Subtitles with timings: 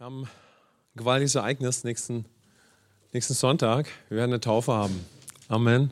[0.00, 0.28] Wir haben ein
[0.96, 2.24] gewaltiges Ereignis nächsten,
[3.12, 3.86] nächsten Sonntag.
[4.08, 5.04] Wir werden eine Taufe haben.
[5.46, 5.90] Amen.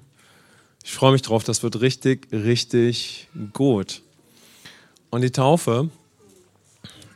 [0.83, 1.45] Ich freue mich drauf.
[1.45, 4.01] Das wird richtig, richtig gut.
[5.11, 5.91] Und die Taufe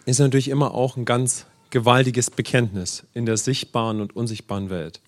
[0.05, 5.01] ist natürlich immer auch ein ganz gewaltiges Bekenntnis in der sichtbaren und unsichtbaren Welt.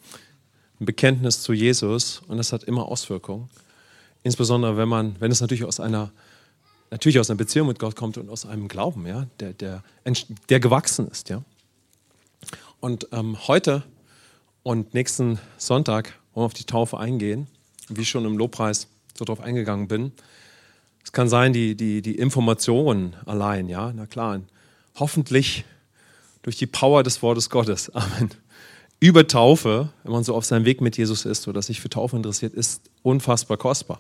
[0.81, 3.51] Ein Bekenntnis zu Jesus und das hat immer Auswirkungen.
[4.23, 6.13] Insbesondere wenn man, wenn es natürlich aus einer
[6.91, 9.83] natürlich aus einer Beziehung mit Gott kommt und aus einem Glauben, ja, der, der,
[10.49, 11.43] der gewachsen ist, ja.
[12.85, 13.83] Und ähm, heute
[14.63, 17.47] und nächsten Sonntag wollen wir auf die Taufe eingehen,
[17.89, 20.13] wie ich schon im Lobpreis so drauf eingegangen bin.
[21.03, 24.39] Es kann sein, die, die, die Informationen allein, ja, na klar,
[24.97, 25.65] hoffentlich
[26.43, 28.29] durch die Power des Wortes Gottes, Amen.
[29.01, 32.17] Über Taufe, wenn man so auf seinem Weg mit Jesus ist oder sich für Taufe
[32.17, 33.99] interessiert, ist unfassbar kostbar.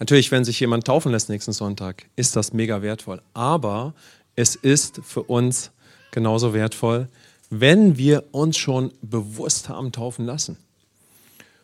[0.00, 3.22] Natürlich, wenn sich jemand taufen lässt nächsten Sonntag, ist das mega wertvoll.
[3.34, 3.94] Aber
[4.34, 5.70] es ist für uns
[6.10, 7.06] genauso wertvoll,
[7.54, 10.56] wenn wir uns schon bewusst haben taufen lassen.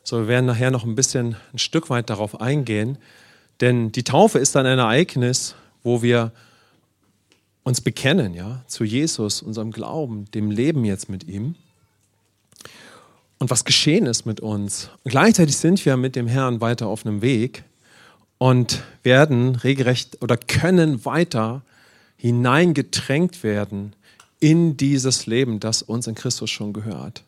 [0.04, 2.98] So, wir werden nachher noch ein bisschen ein Stück weit darauf eingehen,
[3.62, 6.32] denn die Taufe ist dann ein Ereignis, wo wir
[7.62, 11.54] uns bekennen, ja, zu Jesus, unserem Glauben, dem Leben jetzt mit ihm
[13.38, 14.90] und was geschehen ist mit uns.
[15.04, 17.64] Und gleichzeitig sind wir mit dem Herrn weiter auf einem Weg
[18.36, 21.62] und werden regelrecht oder können weiter
[22.18, 23.94] hineingedrängt werden
[24.40, 27.24] in dieses Leben, das uns in Christus schon gehört.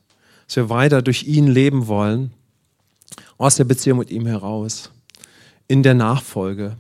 [0.47, 2.33] Dass wir weiter durch ihn leben wollen,
[3.39, 4.91] aus der Beziehung mit ihm heraus,
[5.67, 6.77] in der Nachfolge.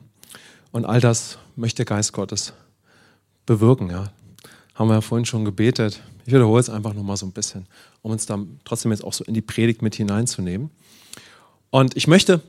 [0.72, 2.52] Und all das möchte der Geist Gottes
[3.46, 3.90] bewirken.
[3.90, 4.12] Ja.
[4.74, 6.00] Haben wir ja vorhin schon gebetet.
[6.26, 7.66] Ich wiederhole es einfach nochmal so ein bisschen,
[8.02, 10.70] um uns dann trotzdem jetzt auch so in die Predigt mit hineinzunehmen.
[11.70, 12.40] Und ich möchte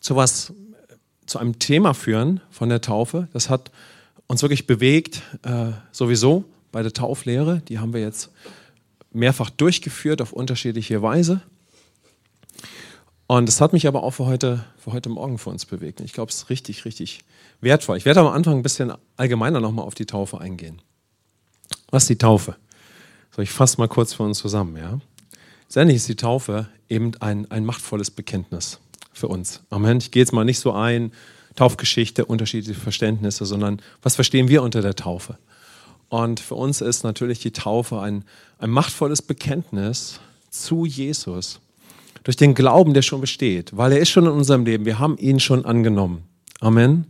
[0.00, 0.52] zu was,
[1.26, 3.28] zu einem Thema führen von der Taufe.
[3.32, 3.70] Das hat
[4.26, 6.44] uns wirklich bewegt, äh, sowieso
[6.76, 7.62] bei der Tauflehre.
[7.70, 8.28] Die haben wir jetzt
[9.10, 11.40] mehrfach durchgeführt auf unterschiedliche Weise.
[13.26, 16.02] Und es hat mich aber auch für heute, für heute Morgen für uns bewegt.
[16.02, 17.20] Ich glaube, es ist richtig, richtig
[17.62, 17.96] wertvoll.
[17.96, 20.82] Ich werde am Anfang ein bisschen allgemeiner nochmal auf die Taufe eingehen.
[21.90, 22.56] Was ist die Taufe?
[23.34, 24.76] So, ich fasse mal kurz für uns zusammen.
[24.76, 25.00] Ja?
[25.62, 28.80] Letztendlich ist die Taufe eben ein, ein machtvolles Bekenntnis
[29.14, 29.62] für uns.
[29.70, 29.96] Amen.
[29.96, 31.10] Ich gehe jetzt mal nicht so ein,
[31.54, 35.38] Taufgeschichte, unterschiedliche Verständnisse, sondern was verstehen wir unter der Taufe?
[36.08, 38.24] Und für uns ist natürlich die Taufe ein,
[38.58, 41.60] ein machtvolles Bekenntnis zu Jesus.
[42.24, 44.84] Durch den Glauben, der schon besteht, weil er ist schon in unserem Leben.
[44.84, 46.22] Wir haben ihn schon angenommen.
[46.60, 47.06] Amen.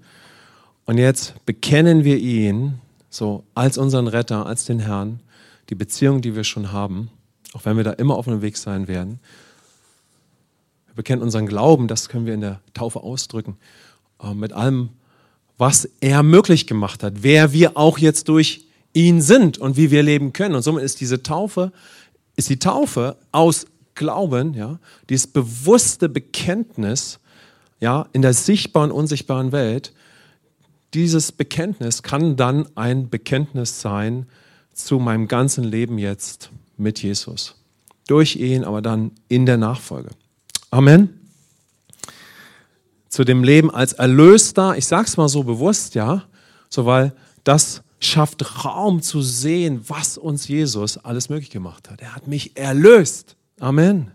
[0.84, 2.80] Und jetzt bekennen wir ihn
[3.10, 5.20] so als unseren Retter, als den Herrn,
[5.70, 7.10] die Beziehung, die wir schon haben,
[7.54, 9.20] auch wenn wir da immer auf einem Weg sein werden.
[10.86, 13.56] Wir bekennen unseren Glauben, das können wir in der Taufe ausdrücken,
[14.22, 14.90] äh, mit allem,
[15.58, 18.65] was er möglich gemacht hat, wer wir auch jetzt durch
[18.96, 20.54] ihn sind und wie wir leben können.
[20.54, 21.70] Und somit ist diese Taufe,
[22.34, 27.18] ist die Taufe aus Glauben, ja, dieses bewusste Bekenntnis,
[27.78, 29.92] ja, in der sichtbaren, unsichtbaren Welt.
[30.94, 34.26] Dieses Bekenntnis kann dann ein Bekenntnis sein
[34.72, 37.54] zu meinem ganzen Leben jetzt mit Jesus.
[38.06, 40.10] Durch ihn, aber dann in der Nachfolge.
[40.70, 41.20] Amen.
[43.08, 46.24] Zu dem Leben als Erlöster, ich sage es mal so bewusst, ja,
[46.68, 47.14] so weil
[47.44, 52.00] das schafft Raum zu sehen, was uns Jesus alles möglich gemacht hat.
[52.00, 53.36] Er hat mich erlöst.
[53.58, 54.12] Amen.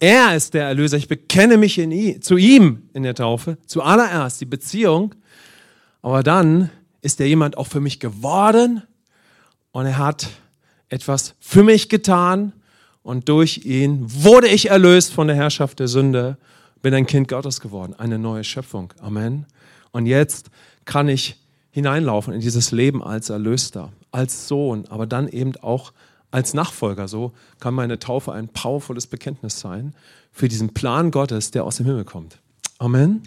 [0.00, 0.96] Er ist der Erlöser.
[0.96, 3.58] Ich bekenne mich ihn, zu ihm in der Taufe.
[3.66, 5.14] Zuallererst die Beziehung.
[6.02, 6.70] Aber dann
[7.02, 8.82] ist er jemand auch für mich geworden
[9.72, 10.28] und er hat
[10.88, 12.52] etwas für mich getan
[13.02, 16.38] und durch ihn wurde ich erlöst von der Herrschaft der Sünde,
[16.80, 18.92] bin ein Kind Gottes geworden, eine neue Schöpfung.
[19.00, 19.46] Amen.
[19.92, 20.50] Und jetzt
[20.84, 21.36] kann ich
[21.74, 25.92] hineinlaufen in dieses Leben als Erlöster, als Sohn, aber dann eben auch
[26.30, 27.08] als Nachfolger.
[27.08, 29.92] So kann meine Taufe ein powervolles Bekenntnis sein
[30.30, 32.38] für diesen Plan Gottes, der aus dem Himmel kommt.
[32.78, 33.24] Amen.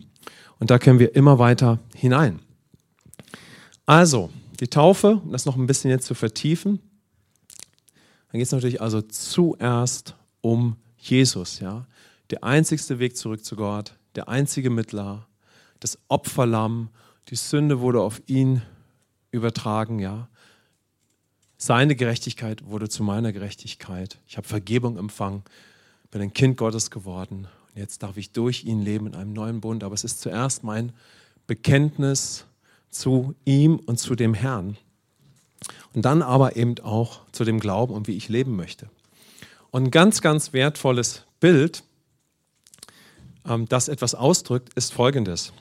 [0.59, 2.39] Und da können wir immer weiter hinein.
[3.85, 4.29] Also,
[4.61, 6.79] die Taufe, um das noch ein bisschen jetzt zu vertiefen,
[8.31, 11.85] dann geht es natürlich also zuerst um Jesus, ja.
[12.29, 15.27] Der einzigste Weg zurück zu Gott, der einzige Mittler,
[15.81, 16.91] das Opferlamm
[17.29, 18.61] die Sünde wurde auf ihn
[19.31, 20.29] übertragen, ja.
[21.57, 24.19] Seine Gerechtigkeit wurde zu meiner Gerechtigkeit.
[24.27, 25.43] Ich habe Vergebung empfangen,
[26.11, 27.47] bin ein Kind Gottes geworden.
[27.69, 29.83] Und jetzt darf ich durch ihn leben in einem neuen Bund.
[29.83, 30.93] Aber es ist zuerst mein
[31.47, 32.45] Bekenntnis
[32.89, 34.77] zu ihm und zu dem Herrn.
[35.93, 38.89] Und dann aber eben auch zu dem Glauben und wie ich leben möchte.
[39.71, 41.83] Und ein ganz, ganz wertvolles Bild,
[43.45, 45.53] ähm, das etwas ausdrückt, ist folgendes.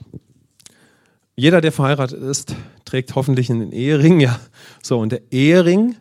[1.38, 2.56] Jeder, der verheiratet ist,
[2.86, 4.20] trägt hoffentlich einen Ehering.
[4.20, 4.40] Ja.
[4.82, 5.96] So, und der Ehering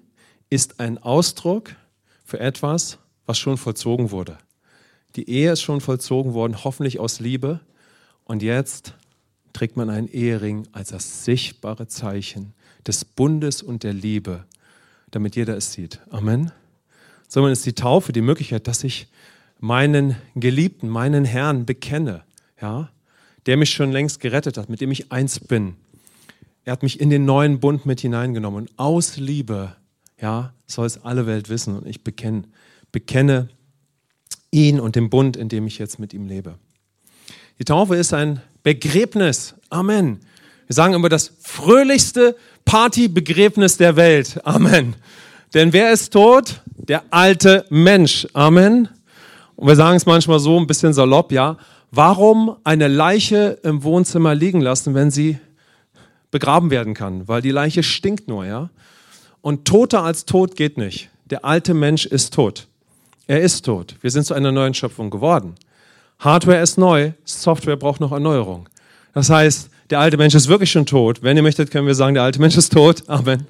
[0.50, 1.76] ist ein Ausdruck
[2.24, 4.38] für etwas, was schon vollzogen wurde.
[5.18, 7.60] Die Ehe ist schon vollzogen worden, hoffentlich aus Liebe.
[8.24, 8.94] Und jetzt
[9.52, 12.54] trägt man einen Ehering als das sichtbare Zeichen
[12.88, 14.46] des Bundes und der Liebe,
[15.12, 16.00] damit jeder es sieht.
[16.12, 16.52] Amen.
[17.28, 19.08] Sondern ist die Taufe die Möglichkeit, dass ich
[19.60, 22.24] meinen Geliebten, meinen Herrn bekenne,
[22.62, 22.90] ja,
[23.46, 25.76] der mich schon längst gerettet hat, mit dem ich eins bin.
[26.64, 29.76] Er hat mich in den neuen Bund mit hineingenommen und aus Liebe,
[30.20, 32.44] ja, soll es alle Welt wissen und ich bekenne,
[32.92, 33.50] bekenne
[34.52, 36.56] ihn und den Bund, in dem ich jetzt mit ihm lebe.
[37.60, 39.54] Die Taufe ist ein Begräbnis.
[39.70, 40.20] Amen.
[40.68, 44.40] Wir sagen immer das fröhlichste Partybegräbnis der Welt.
[44.44, 44.96] Amen.
[45.54, 46.62] Denn wer ist tot?
[46.66, 48.28] Der alte Mensch.
[48.34, 48.90] Amen.
[49.56, 51.58] Und wir sagen es manchmal so ein bisschen salopp, ja.
[51.98, 55.38] Warum eine Leiche im Wohnzimmer liegen lassen, wenn sie
[56.30, 57.26] begraben werden kann?
[57.30, 58.70] Weil die Leiche stinkt nur, ja.
[59.40, 61.10] Und toter als tot geht nicht.
[61.30, 62.68] Der alte Mensch ist tot.
[63.28, 63.96] Er ist tot.
[64.02, 65.56] Wir sind zu einer neuen Schöpfung geworden.
[66.20, 68.68] Hardware ist neu, Software braucht noch Erneuerung.
[69.14, 71.24] Das heißt, der alte Mensch ist wirklich schon tot.
[71.24, 73.04] Wenn ihr möchtet, können wir sagen, der alte Mensch ist tot.
[73.08, 73.48] Amen.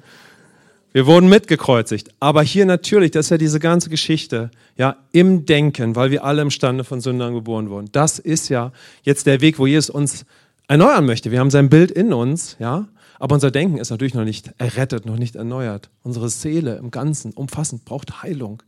[0.96, 2.08] Wir wurden mitgekreuzigt.
[2.20, 6.40] Aber hier natürlich, das ist ja diese ganze Geschichte, ja, im Denken, weil wir alle
[6.40, 7.90] im Stande von Sündern geboren wurden.
[7.92, 8.72] Das ist ja
[9.02, 10.24] jetzt der Weg, wo Jesus uns
[10.68, 11.30] erneuern möchte.
[11.30, 12.88] Wir haben sein Bild in uns, ja,
[13.18, 15.90] aber unser Denken ist natürlich noch nicht errettet, noch nicht erneuert.
[16.02, 18.62] Unsere Seele im Ganzen, umfassend, braucht Heilung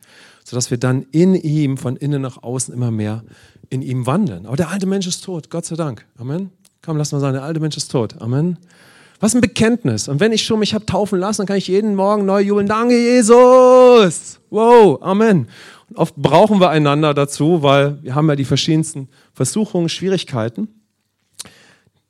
[0.45, 3.23] sodass wir dann in ihm von innen nach außen immer mehr
[3.71, 4.47] in ihm wandeln.
[4.47, 6.07] Aber der alte Mensch ist tot, Gott sei Dank.
[6.17, 6.51] Amen.
[6.83, 8.21] Komm, lass mal sagen, der alte Mensch ist tot.
[8.21, 8.57] Amen.
[9.21, 10.09] Was ein Bekenntnis.
[10.09, 12.69] Und wenn ich schon mich habe taufen lassen, dann kann ich jeden Morgen neu jubeln.
[12.69, 14.41] Danke, Jesus.
[14.51, 15.49] Wow, Amen.
[15.89, 20.69] Und oft brauchen wir einander dazu, weil wir haben ja die verschiedensten Versuchungen, Schwierigkeiten.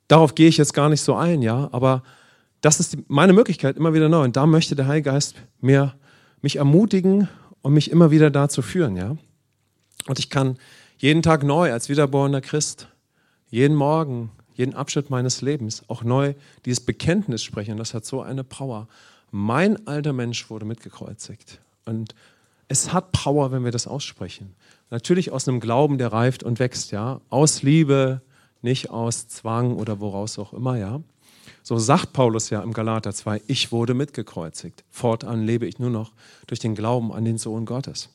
[0.07, 1.69] Darauf gehe ich jetzt gar nicht so ein, ja.
[1.71, 2.03] Aber
[2.61, 4.23] das ist die, meine Möglichkeit immer wieder neu.
[4.23, 5.95] Und da möchte der Heilige Geist mir,
[6.41, 7.27] mich ermutigen
[7.61, 9.17] und mich immer wieder dazu führen, ja.
[10.07, 10.57] Und ich kann
[10.97, 12.87] jeden Tag neu als wiedergeborener Christ,
[13.49, 16.33] jeden Morgen, jeden Abschnitt meines Lebens auch neu
[16.65, 17.77] dieses Bekenntnis sprechen.
[17.77, 18.89] Das hat so eine Power.
[19.31, 21.61] Mein alter Mensch wurde mitgekreuzigt.
[21.85, 22.13] Und
[22.67, 24.53] es hat Power, wenn wir das aussprechen.
[24.89, 27.21] Natürlich aus einem Glauben, der reift und wächst, ja.
[27.29, 28.21] Aus Liebe,
[28.61, 30.99] nicht aus Zwang oder woraus auch immer, ja.
[31.63, 34.83] So sagt Paulus ja im Galater 2, ich wurde mitgekreuzigt.
[34.89, 36.11] Fortan lebe ich nur noch
[36.47, 38.09] durch den Glauben an den Sohn Gottes.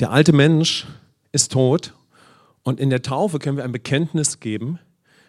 [0.00, 0.88] Der alte Mensch
[1.30, 1.94] ist tot
[2.62, 4.78] und in der Taufe können wir ein Bekenntnis geben,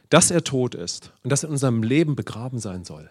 [0.09, 3.09] dass er tot ist und dass er in unserem Leben begraben sein soll.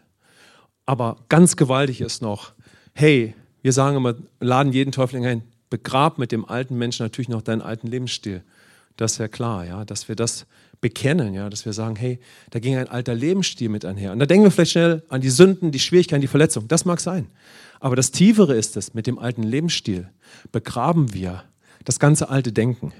[0.86, 2.52] Aber ganz gewaltig ist noch,
[2.92, 7.42] hey, wir sagen immer, laden jeden Teufel ein, begrab mit dem alten Menschen natürlich noch
[7.42, 8.42] deinen alten Lebensstil.
[8.96, 10.46] Das ist ja klar, ja, dass wir das
[10.80, 12.18] bekennen, ja, dass wir sagen, hey,
[12.50, 14.12] da ging ein alter Lebensstil mit einher.
[14.12, 16.68] Und da denken wir vielleicht schnell an die Sünden, die Schwierigkeiten, die Verletzungen.
[16.68, 17.28] Das mag sein.
[17.80, 20.08] Aber das Tiefere ist es, mit dem alten Lebensstil
[20.52, 21.44] begraben wir
[21.84, 22.92] das ganze alte Denken,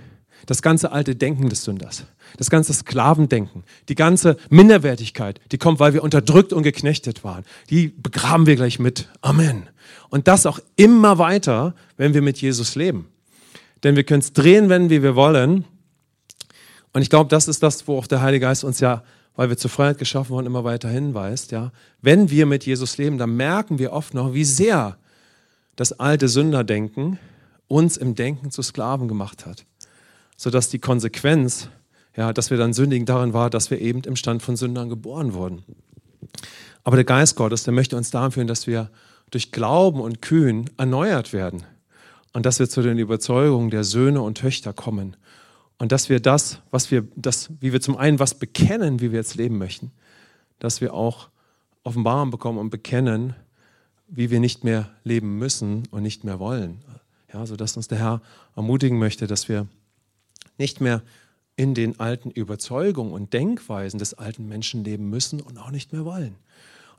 [0.46, 2.04] das ganze alte Denken des Sünders,
[2.36, 7.44] das ganze Sklavendenken, die ganze Minderwertigkeit, die kommt, weil wir unterdrückt und geknechtet waren.
[7.70, 9.08] Die begraben wir gleich mit.
[9.20, 9.68] Amen.
[10.08, 13.08] Und das auch immer weiter, wenn wir mit Jesus leben.
[13.82, 15.64] Denn wir können es drehen, wenn wie wir wollen.
[16.92, 19.02] Und ich glaube, das ist das, wo auch der Heilige Geist uns ja,
[19.36, 21.52] weil wir zur Freiheit geschaffen wurden, immer weiter hinweist.
[21.52, 21.72] Ja?
[22.02, 24.98] Wenn wir mit Jesus leben, dann merken wir oft noch, wie sehr
[25.76, 27.18] das alte Sünderdenken
[27.68, 29.64] uns im Denken zu Sklaven gemacht hat.
[30.40, 31.68] Sodass die Konsequenz,
[32.16, 35.34] ja, dass wir dann sündigen, darin war, dass wir eben im Stand von Sündern geboren
[35.34, 35.62] wurden.
[36.82, 38.90] Aber der Geist Gottes, der möchte uns dahin führen, dass wir
[39.30, 41.64] durch Glauben und Kühn erneuert werden
[42.32, 45.14] und dass wir zu den Überzeugungen der Söhne und Töchter kommen
[45.76, 49.18] und dass wir das, was wir, das, wie wir zum einen was bekennen, wie wir
[49.18, 49.92] jetzt leben möchten,
[50.58, 51.28] dass wir auch
[51.82, 53.34] Offenbarung bekommen und bekennen,
[54.08, 56.80] wie wir nicht mehr leben müssen und nicht mehr wollen.
[57.30, 58.22] Ja, sodass uns der Herr
[58.56, 59.68] ermutigen möchte, dass wir
[60.60, 61.02] nicht mehr
[61.56, 66.04] in den alten Überzeugungen und Denkweisen des alten Menschen leben müssen und auch nicht mehr
[66.04, 66.36] wollen.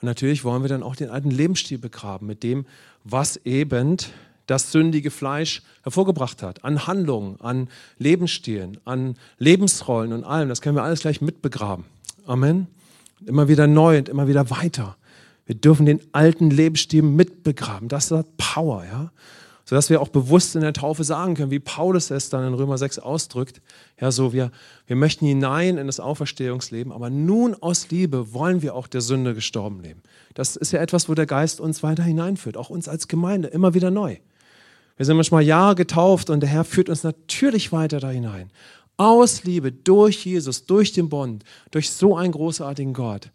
[0.02, 2.66] Und natürlich wollen wir dann auch den alten Lebensstil begraben mit dem,
[3.04, 3.98] was eben
[4.48, 10.50] das sündige Fleisch hervorgebracht hat, an Handlungen, an Lebensstilen, an Lebensrollen und allem.
[10.50, 11.86] Das können wir alles gleich mitbegraben.
[12.26, 12.68] Amen.
[13.26, 14.98] Immer wieder neu und immer wieder weiter.
[15.46, 17.88] Wir dürfen den alten Lebensstil mitbegraben.
[17.88, 19.12] Das hat Power, ja.
[19.72, 22.78] Sodass wir auch bewusst in der Taufe sagen können, wie Paulus es dann in Römer
[22.78, 23.62] 6 ausdrückt.
[24.02, 24.52] Ja, so wir,
[24.86, 29.34] wir möchten hinein in das Auferstehungsleben, aber nun aus Liebe wollen wir auch der Sünde
[29.34, 30.04] gestorben leben.
[30.34, 33.74] Das ist ja etwas, wo der Geist uns weiter hineinführt, auch uns als Gemeinde, immer
[33.74, 34.18] wieder neu.
[34.98, 38.52] Wir sind manchmal Jahre getauft und der Herr führt uns natürlich weiter da hinein.
[38.98, 43.30] Aus Liebe, durch Jesus, durch den Bund, durch so einen großartigen Gott,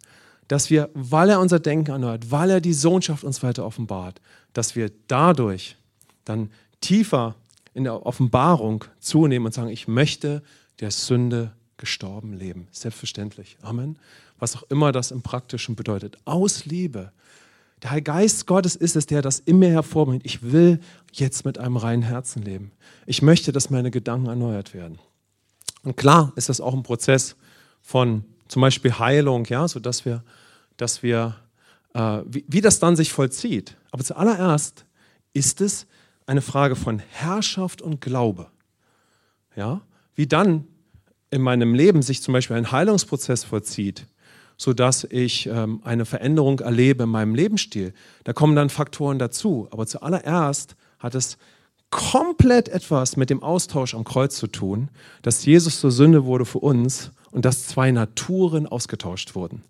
[0.47, 4.21] dass wir, weil er unser Denken erneuert, weil er die Sohnschaft uns weiter offenbart,
[4.53, 5.76] dass wir dadurch
[6.29, 7.35] dann tiefer
[7.73, 10.41] in der Offenbarung zunehmen und sagen, ich möchte
[10.79, 12.67] der Sünde gestorben leben.
[12.71, 13.57] Selbstverständlich.
[13.61, 13.99] Amen.
[14.39, 16.17] Was auch immer das im Praktischen bedeutet.
[16.25, 17.11] Aus Liebe.
[17.83, 20.25] Der Heilige Geist Gottes ist es, der das in mir hervorbringt.
[20.25, 20.79] Ich will
[21.11, 22.71] jetzt mit einem reinen Herzen leben.
[23.05, 24.97] Ich möchte, dass meine Gedanken erneuert werden.
[25.83, 27.35] Und klar ist das auch ein Prozess
[27.81, 30.23] von zum Beispiel Heilung, ja, sodass wir,
[30.77, 31.35] dass wir,
[31.93, 33.77] äh, wie, wie das dann sich vollzieht.
[33.91, 34.85] Aber zuallererst
[35.33, 35.85] ist es
[36.27, 38.47] eine Frage von Herrschaft und Glaube.
[39.55, 39.81] Ja,
[40.13, 40.67] wie dann
[41.31, 44.05] in meinem Leben sich zum Beispiel ein Heilungsprozess vollzieht,
[44.57, 47.93] sodass ich ähm, eine Veränderung erlebe in meinem Lebensstil.
[48.23, 49.67] Da kommen dann Faktoren dazu.
[49.71, 51.37] Aber zuallererst hat es
[51.89, 54.89] komplett etwas mit dem Austausch am Kreuz zu tun,
[55.21, 59.63] dass Jesus zur Sünde wurde für uns und dass zwei Naturen ausgetauscht wurden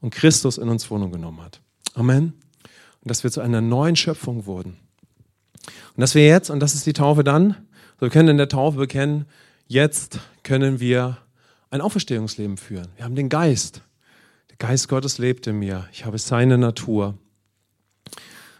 [0.00, 1.60] und Christus in uns Wohnung genommen hat.
[1.94, 2.34] Amen.
[3.02, 4.76] Und dass wir zu einer neuen Schöpfung wurden.
[5.96, 7.56] Und dass wir jetzt, und das ist die Taufe dann,
[7.98, 9.26] so wir können in der Taufe bekennen,
[9.66, 11.18] jetzt können wir
[11.70, 12.88] ein Auferstehungsleben führen.
[12.96, 13.82] Wir haben den Geist.
[14.50, 15.88] Der Geist Gottes lebt in mir.
[15.92, 17.16] Ich habe seine Natur.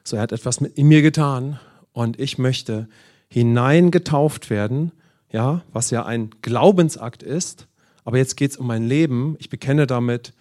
[0.04, 1.58] So, er hat etwas in mir getan
[1.92, 2.88] und ich möchte
[3.28, 4.92] hineingetauft werden,
[5.32, 7.66] ja, was ja ein Glaubensakt ist.
[8.04, 9.36] Aber jetzt geht es um mein Leben.
[9.38, 10.32] Ich bekenne damit,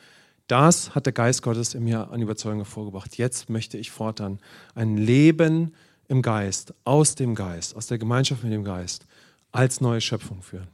[0.48, 3.18] das hat der Geist Gottes in mir an Überzeugung hervorgebracht.
[3.18, 4.40] Jetzt möchte ich fortan
[4.74, 5.74] ein Leben
[6.10, 9.06] im Geist, aus dem Geist, aus der Gemeinschaft mit dem Geist,
[9.52, 10.68] als neue Schöpfung führen.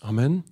[0.00, 0.44] Amen.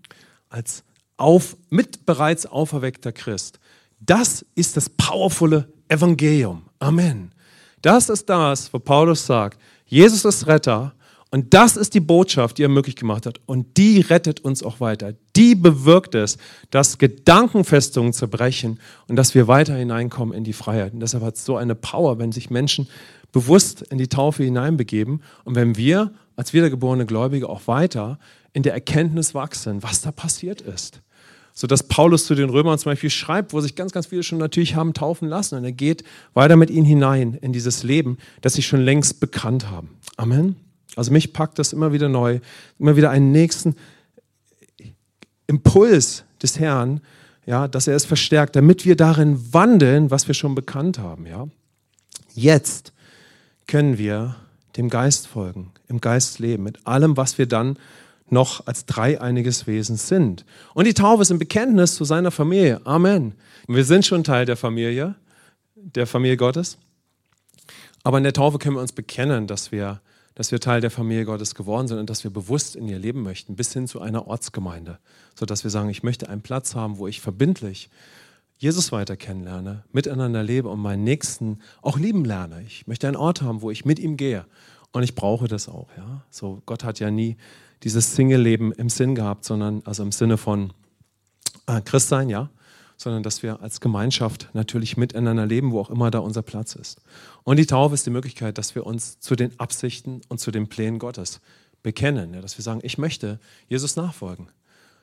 [0.51, 0.85] Als
[1.17, 3.59] auf, mit bereits auferweckter Christ.
[4.01, 6.63] Das ist das powervolle Evangelium.
[6.79, 7.33] Amen.
[7.81, 10.95] Das ist das, wo Paulus sagt, Jesus ist Retter
[11.35, 13.41] und das ist die Botschaft, die er möglich gemacht hat.
[13.45, 15.15] Und die rettet uns auch weiter.
[15.35, 16.39] Die bewirkt es,
[16.71, 20.93] dass Gedankenfestungen zerbrechen und dass wir weiter hineinkommen in die Freiheit.
[20.93, 22.87] Und deshalb hat es so eine Power, wenn sich Menschen
[23.33, 28.21] bewusst in die Taufe hineinbegeben und wenn wir als wiedergeborene Gläubige auch weiter
[28.53, 31.01] in der Erkenntnis wachsen, was da passiert ist
[31.57, 34.39] so dass Paulus zu den Römern zum Beispiel schreibt, wo sich ganz, ganz viele schon
[34.39, 35.57] natürlich haben taufen lassen.
[35.57, 39.71] Und er geht weiter mit ihnen hinein in dieses Leben, das sie schon längst bekannt
[39.71, 39.91] haben.
[40.17, 40.57] Amen.
[40.97, 42.41] Also mich packt das immer wieder neu,
[42.79, 43.77] immer wieder einen nächsten
[45.47, 47.01] Impuls des Herrn,
[47.47, 51.27] ja, dass er es verstärkt, damit wir darin wandeln, was wir schon bekannt haben.
[51.27, 51.49] Ja.
[52.35, 52.93] Jetzt
[53.67, 54.37] können wir
[54.77, 57.79] dem Geist folgen, im Geist leben, mit allem, was wir dann
[58.31, 60.45] noch als dreieiniges Wesen sind.
[60.75, 62.81] Und die Taufe ist ein Bekenntnis zu seiner Familie.
[62.85, 63.35] Amen.
[63.69, 65.15] Wir sind schon Teil der Familie,
[65.75, 66.79] der Familie Gottes.
[68.03, 70.01] Aber in der Taufe können wir uns bekennen, dass wir,
[70.35, 73.23] dass wir Teil der Familie Gottes geworden sind und dass wir bewusst in ihr leben
[73.23, 74.99] möchten, bis hin zu einer Ortsgemeinde.
[75.35, 77.91] Sodass wir sagen, ich möchte einen Platz haben, wo ich verbindlich
[78.59, 82.63] Jesus weiter kennenlerne, miteinander lebe und meinen Nächsten auch lieben lerne.
[82.63, 84.47] Ich möchte einen Ort haben, wo ich mit ihm gehe.
[84.93, 85.89] Und ich brauche das auch.
[85.97, 86.25] Ja?
[86.31, 87.37] So, Gott hat ja nie
[87.83, 90.73] dieses Single-Leben im Sinn gehabt, sondern also im Sinne von
[91.67, 92.49] äh, Christsein, ja,
[92.97, 97.01] sondern dass wir als Gemeinschaft natürlich miteinander leben, wo auch immer da unser Platz ist.
[97.43, 100.69] Und die Taufe ist die Möglichkeit, dass wir uns zu den Absichten und zu den
[100.69, 101.41] Plänen Gottes
[101.83, 104.49] bekennen, ja, dass wir sagen, ich möchte Jesus nachfolgen.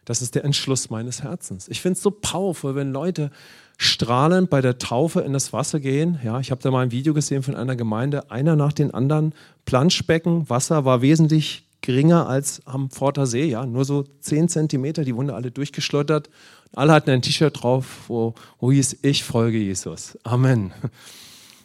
[0.06, 1.68] Das ist der Entschluss meines Herzens.
[1.68, 3.30] Ich finde es so powerful, wenn Leute
[3.78, 6.20] strahlend bei der Taufe in das Wasser gehen.
[6.24, 9.34] Ja, ich habe da mal ein Video gesehen von einer Gemeinde, einer nach den anderen,
[9.66, 15.16] Planschbecken, Wasser war wesentlich geringer als am Forter See, ja, nur so 10 Zentimeter, die
[15.16, 16.30] Wunde alle durchgeschlottert.
[16.74, 20.18] Alle hatten ein T-Shirt drauf, wo, wo hieß, ich folge Jesus.
[20.24, 20.72] Amen.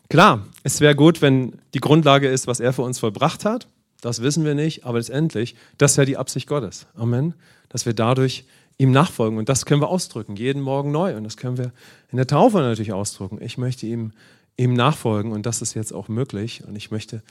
[0.08, 3.66] Klar, es wäre gut, wenn die Grundlage ist, was er für uns vollbracht hat.
[4.00, 6.86] Das wissen wir nicht, aber letztendlich, das ja die Absicht Gottes.
[6.94, 7.34] Amen.
[7.68, 8.44] Dass wir dadurch
[8.78, 9.38] ihm nachfolgen.
[9.38, 11.16] Und das können wir ausdrücken, jeden Morgen neu.
[11.16, 11.72] Und das können wir
[12.10, 13.38] in der Taufe natürlich ausdrücken.
[13.40, 14.12] Ich möchte ihm,
[14.56, 16.62] ihm nachfolgen und das ist jetzt auch möglich.
[16.66, 17.22] Und ich möchte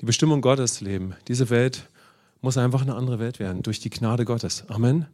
[0.00, 1.14] die Bestimmung Gottes leben.
[1.28, 1.88] Diese Welt
[2.40, 4.64] muss einfach eine andere Welt werden, durch die Gnade Gottes.
[4.68, 5.06] Amen.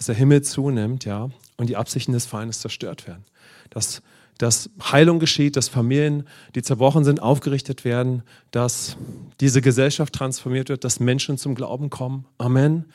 [0.00, 1.28] Dass der Himmel zunimmt, ja,
[1.58, 3.22] und die Absichten des Feindes zerstört werden.
[3.68, 4.00] Dass,
[4.38, 8.96] dass Heilung geschieht, dass Familien, die zerbrochen sind, aufgerichtet werden, dass
[9.40, 12.24] diese Gesellschaft transformiert wird, dass Menschen zum Glauben kommen.
[12.38, 12.86] Amen.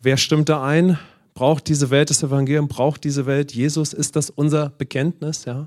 [0.00, 0.96] Wer stimmt da ein?
[1.34, 2.68] Braucht diese Welt das Evangelium?
[2.68, 3.92] Braucht diese Welt Jesus?
[3.92, 5.46] Ist das unser Bekenntnis?
[5.46, 5.66] Ja.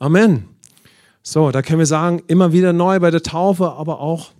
[0.00, 0.48] Amen.
[1.22, 4.32] So, da können wir sagen, immer wieder neu bei der Taufe, aber auch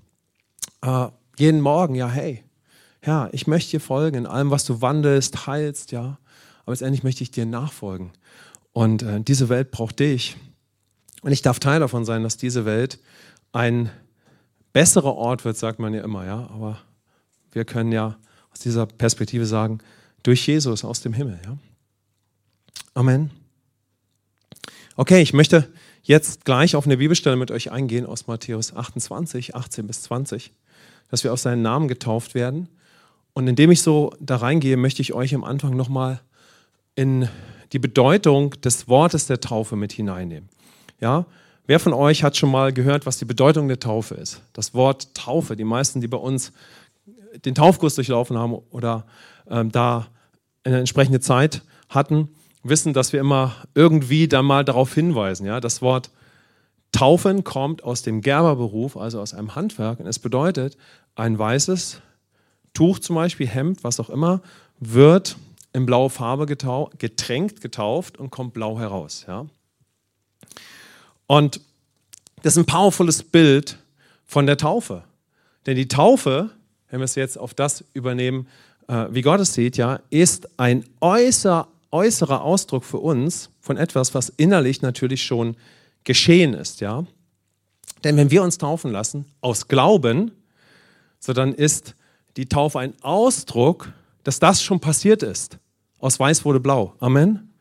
[0.82, 1.06] äh,
[1.38, 2.42] jeden Morgen, ja, hey,
[3.04, 6.18] ja, ich möchte dir folgen in allem, was du wandelst, heilst, ja.
[6.62, 8.12] Aber letztendlich möchte ich dir nachfolgen.
[8.72, 10.36] Und äh, diese Welt braucht dich.
[11.22, 12.98] Und ich darf Teil davon sein, dass diese Welt
[13.52, 13.90] ein
[14.72, 16.48] besserer Ort wird, sagt man ja immer, ja.
[16.50, 16.78] Aber
[17.52, 18.16] wir können ja
[18.52, 19.78] aus dieser Perspektive sagen,
[20.22, 21.56] durch Jesus aus dem Himmel, ja.
[22.94, 23.30] Amen.
[24.96, 29.86] Okay, ich möchte jetzt gleich auf eine Bibelstelle mit euch eingehen aus Matthäus 28, 18
[29.86, 30.52] bis 20,
[31.08, 32.68] dass wir auf seinen Namen getauft werden.
[33.32, 36.20] Und indem ich so da reingehe, möchte ich euch am Anfang nochmal
[36.94, 37.28] in
[37.72, 40.48] die Bedeutung des Wortes der Taufe mit hineinnehmen.
[41.00, 41.26] Ja,
[41.66, 44.42] wer von euch hat schon mal gehört, was die Bedeutung der Taufe ist?
[44.52, 46.52] Das Wort Taufe, die meisten, die bei uns
[47.44, 49.06] den Taufkurs durchlaufen haben oder
[49.48, 50.08] ähm, da
[50.64, 52.28] eine entsprechende Zeit hatten,
[52.62, 55.46] wissen, dass wir immer irgendwie da mal darauf hinweisen.
[55.46, 55.60] Ja?
[55.60, 56.10] Das Wort
[56.92, 60.00] Taufen kommt aus dem Gerberberuf, also aus einem Handwerk.
[60.00, 60.76] Und es bedeutet,
[61.14, 62.00] ein weißes
[62.74, 64.40] Tuch zum Beispiel, Hemd, was auch immer,
[64.78, 65.36] wird
[65.72, 69.24] in blaue Farbe getau getränkt, getauft und kommt blau heraus.
[69.28, 69.46] Ja?
[71.26, 71.60] Und
[72.42, 73.78] das ist ein powervolles Bild
[74.24, 75.04] von der Taufe.
[75.66, 76.50] Denn die Taufe,
[76.88, 78.48] wenn wir es jetzt auf das übernehmen,
[78.88, 84.14] äh, wie Gott es sieht, ja, ist ein äußer, äußerer Ausdruck für uns von etwas,
[84.14, 85.56] was innerlich natürlich schon
[86.04, 86.80] geschehen ist.
[86.80, 87.04] Ja?
[88.02, 90.32] Denn wenn wir uns taufen lassen aus Glauben,
[91.18, 91.94] so dann ist
[92.36, 93.92] die Taufe ein Ausdruck,
[94.24, 95.58] dass das schon passiert ist.
[95.98, 96.94] Aus weiß wurde blau.
[97.00, 97.52] Amen.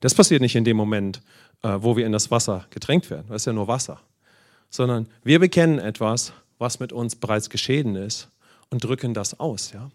[0.00, 1.22] Das passiert nicht in dem Moment,
[1.62, 3.26] äh, wo wir in das Wasser getränkt werden.
[3.28, 4.00] Das ist ja nur Wasser.
[4.70, 8.28] Sondern wir bekennen etwas, was mit uns bereits geschehen ist
[8.70, 9.72] und drücken das aus.
[9.72, 9.90] Ja?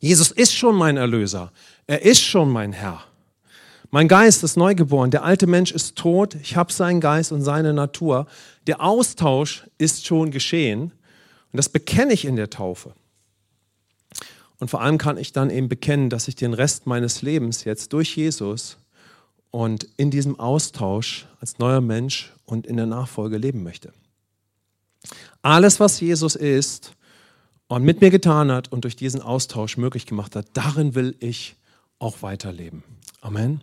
[0.00, 1.52] Jesus ist schon mein Erlöser.
[1.86, 3.04] Er ist schon mein Herr.
[3.90, 5.10] Mein Geist ist neugeboren.
[5.10, 6.34] Der alte Mensch ist tot.
[6.42, 8.26] Ich habe seinen Geist und seine Natur.
[8.66, 10.92] Der Austausch ist schon geschehen.
[11.52, 12.92] Und das bekenne ich in der Taufe.
[14.60, 17.92] Und vor allem kann ich dann eben bekennen, dass ich den Rest meines Lebens jetzt
[17.92, 18.78] durch Jesus
[19.50, 23.92] und in diesem Austausch als neuer Mensch und in der Nachfolge leben möchte.
[25.42, 26.92] Alles, was Jesus ist,
[27.68, 31.54] und mit mir getan hat und durch diesen Austausch möglich gemacht hat, darin will ich
[31.98, 32.82] auch weiterleben.
[33.20, 33.60] Amen.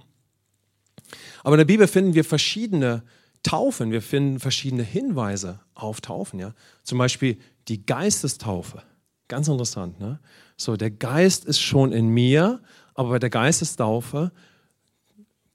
[1.43, 3.03] Aber in der Bibel finden wir verschiedene
[3.43, 6.39] Taufen, wir finden verschiedene Hinweise auf Taufen.
[6.39, 6.53] Ja?
[6.83, 7.37] Zum Beispiel
[7.67, 8.83] die Geistestaufe.
[9.27, 9.99] Ganz interessant.
[9.99, 10.19] Ne?
[10.57, 12.61] So, der Geist ist schon in mir,
[12.93, 14.31] aber bei der Geistestaufe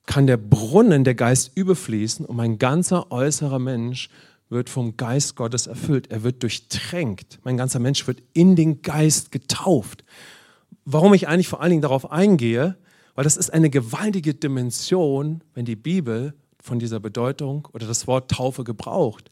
[0.06, 4.10] kann der Brunnen, der Geist überfließen und mein ganzer äußerer Mensch
[4.48, 6.10] wird vom Geist Gottes erfüllt.
[6.10, 7.38] Er wird durchtränkt.
[7.44, 10.04] Mein ganzer Mensch wird in den Geist getauft.
[10.84, 12.76] Warum ich eigentlich vor allen Dingen darauf eingehe,
[13.14, 18.30] weil das ist eine gewaltige Dimension, wenn die Bibel von dieser Bedeutung oder das Wort
[18.30, 19.30] Taufe gebraucht.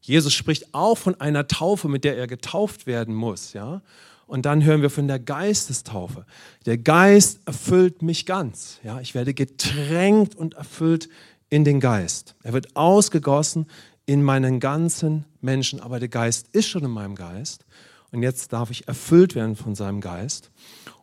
[0.00, 3.82] Jesus spricht auch von einer Taufe, mit der er getauft werden muss, ja?
[4.30, 6.24] Und dann hören wir von der Geistestaufe.
[6.64, 9.00] Der Geist erfüllt mich ganz, ja?
[9.00, 11.08] Ich werde getränkt und erfüllt
[11.48, 12.36] in den Geist.
[12.44, 13.66] Er wird ausgegossen
[14.06, 17.66] in meinen ganzen Menschen, aber der Geist ist schon in meinem Geist
[18.12, 20.52] und jetzt darf ich erfüllt werden von seinem Geist,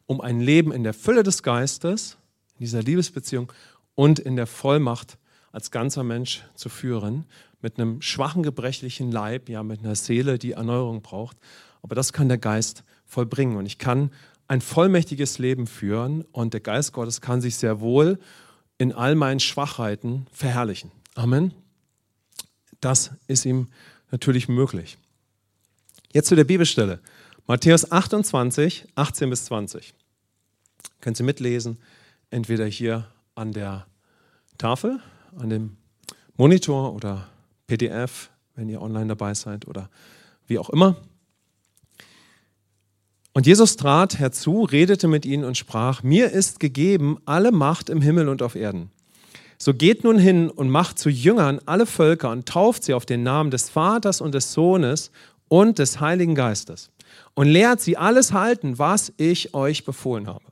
[0.06, 2.16] um ein Leben in der Fülle des Geistes,
[2.54, 3.52] in dieser Liebesbeziehung
[3.94, 5.18] und in der Vollmacht
[5.52, 7.26] als ganzer Mensch zu führen,
[7.62, 11.36] mit einem schwachen, gebrechlichen Leib, ja, mit einer Seele, die Erneuerung braucht.
[11.82, 14.12] Aber das kann der Geist vollbringen und ich kann
[14.48, 18.20] ein vollmächtiges Leben führen und der Geist Gottes kann sich sehr wohl
[18.78, 20.92] in all meinen Schwachheiten verherrlichen.
[21.16, 21.54] Amen.
[22.80, 23.68] Das ist ihm
[24.12, 24.98] natürlich möglich.
[26.14, 27.00] Jetzt zu der Bibelstelle.
[27.48, 29.94] Matthäus 28, 18 bis 20.
[31.02, 31.78] Können Sie mitlesen,
[32.30, 33.88] entweder hier an der
[34.58, 35.00] Tafel,
[35.38, 35.78] an dem
[36.36, 37.28] Monitor oder
[37.68, 39.90] PDF, wenn ihr online dabei seid oder
[40.48, 40.98] wie auch immer.
[43.38, 48.02] Und Jesus trat herzu, redete mit ihnen und sprach, mir ist gegeben alle Macht im
[48.02, 48.90] Himmel und auf Erden.
[49.60, 53.22] So geht nun hin und macht zu Jüngern alle Völker und tauft sie auf den
[53.22, 55.12] Namen des Vaters und des Sohnes
[55.50, 56.90] und des Heiligen Geistes
[57.36, 60.46] und lehrt sie alles halten, was ich euch befohlen habe.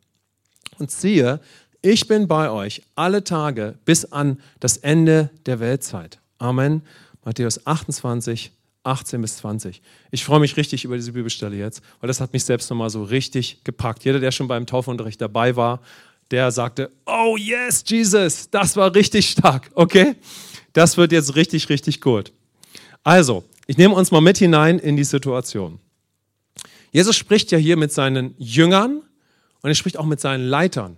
[0.77, 1.39] Und siehe,
[1.81, 6.19] ich bin bei euch alle Tage bis an das Ende der Weltzeit.
[6.37, 6.83] Amen.
[7.23, 8.51] Matthäus 28,
[8.85, 9.81] 18 bis 20.
[10.11, 13.03] Ich freue mich richtig über diese Bibelstelle jetzt, weil das hat mich selbst nochmal so
[13.03, 14.03] richtig gepackt.
[14.05, 15.81] Jeder, der schon beim Taufunterricht dabei war,
[16.31, 20.15] der sagte, oh yes, Jesus, das war richtig stark, okay?
[20.73, 22.31] Das wird jetzt richtig, richtig gut.
[23.03, 25.79] Also, ich nehme uns mal mit hinein in die Situation.
[26.91, 29.01] Jesus spricht ja hier mit seinen Jüngern
[29.61, 30.97] und er spricht auch mit seinen Leitern.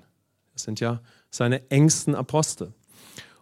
[0.53, 2.73] Das sind ja seine engsten Apostel.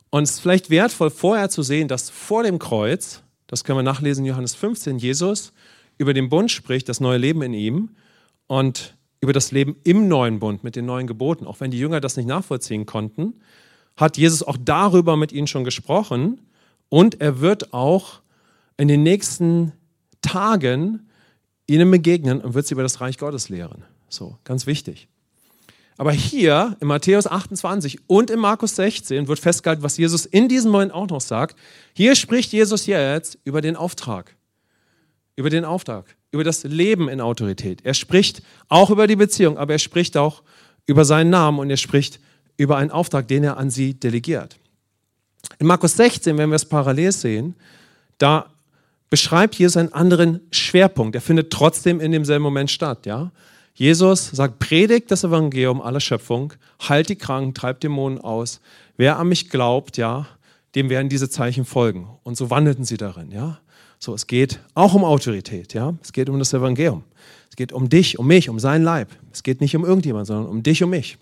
[0.09, 3.83] Und es ist vielleicht wertvoll, vorher zu sehen, dass vor dem Kreuz, das können wir
[3.83, 5.53] nachlesen in Johannes 15, Jesus
[5.97, 7.89] über den Bund spricht, das neue Leben in ihm.
[8.47, 11.47] Und über das Leben im neuen Bund mit den neuen Geboten.
[11.47, 13.33] Auch wenn die Jünger das nicht nachvollziehen konnten,
[13.97, 16.41] hat Jesus auch darüber mit ihnen schon gesprochen
[16.89, 18.21] und er wird auch
[18.77, 19.71] in den nächsten
[20.21, 21.09] Tagen
[21.65, 23.83] ihnen begegnen und wird sie über das Reich Gottes lehren.
[24.09, 25.07] So, ganz wichtig.
[25.97, 30.71] Aber hier in Matthäus 28 und in Markus 16 wird festgehalten, was Jesus in diesem
[30.71, 31.55] Moment auch noch sagt.
[31.93, 34.35] Hier spricht Jesus jetzt über den Auftrag.
[35.37, 37.79] Über den Auftrag, über das Leben in Autorität.
[37.83, 40.43] Er spricht auch über die Beziehung, aber er spricht auch
[40.85, 42.19] über seinen Namen und er spricht
[42.57, 44.57] über einen Auftrag, den er an sie delegiert.
[45.59, 47.55] In Markus 16, wenn wir es parallel sehen,
[48.17, 48.47] da
[49.09, 51.15] beschreibt Jesus einen anderen Schwerpunkt.
[51.15, 53.05] Er findet trotzdem in demselben Moment statt.
[53.05, 53.31] Ja?
[53.77, 56.53] Jesus sagt, predigt das Evangelium aller Schöpfung,
[56.87, 58.61] heilt die Kranken, treibt Dämonen aus.
[58.95, 60.27] Wer an mich glaubt, ja,
[60.75, 62.07] dem werden diese Zeichen folgen.
[62.23, 63.31] Und so wandelten sie darin.
[63.31, 63.59] Ja?
[63.99, 65.73] So, es geht auch um Autorität.
[65.73, 65.93] Ja?
[66.01, 67.03] Es geht um das Evangelium.
[67.49, 69.09] Es geht um dich, um mich, um sein Leib.
[69.33, 71.17] Es geht nicht um irgendjemand, sondern um dich, um mich.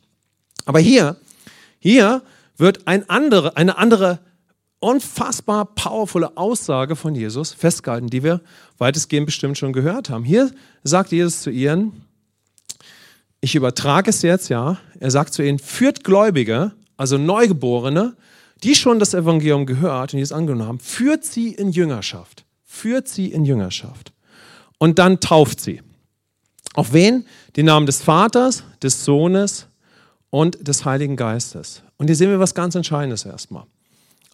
[0.66, 1.18] Aber hier,
[1.80, 2.22] hier
[2.58, 4.20] wird ein andere, eine andere
[4.80, 8.42] unfassbar powervolle Aussage von Jesus festgehalten, die wir
[8.78, 10.24] weitestgehend bestimmt schon gehört haben.
[10.24, 10.52] Hier
[10.84, 12.03] sagt Jesus zu ihnen,
[13.44, 18.16] ich übertrage es jetzt, ja, er sagt zu ihnen, führt Gläubige, also Neugeborene,
[18.64, 22.46] die schon das Evangelium gehört und die es angenommen haben, führt sie in Jüngerschaft.
[22.64, 24.14] Führt sie in Jüngerschaft.
[24.78, 25.82] Und dann tauft sie.
[26.74, 27.26] Auf wen?
[27.58, 29.68] Den Namen des Vaters, des Sohnes
[30.30, 31.84] und des Heiligen Geistes.
[31.98, 33.66] Und hier sehen wir was ganz Entscheidendes erstmal.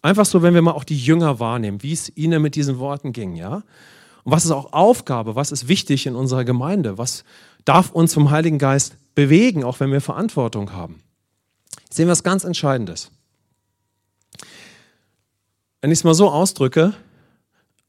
[0.02, 3.12] Einfach so, wenn wir mal auch die Jünger wahrnehmen, wie es ihnen mit diesen Worten
[3.12, 3.64] ging, ja?
[4.22, 7.24] Und was ist auch Aufgabe, was ist wichtig in unserer Gemeinde, was
[7.64, 11.02] darf uns vom Heiligen Geist bewegen, auch wenn wir Verantwortung haben.
[11.90, 13.10] Sehen wir was ganz Entscheidendes.
[15.80, 16.94] Wenn ich es mal so ausdrücke,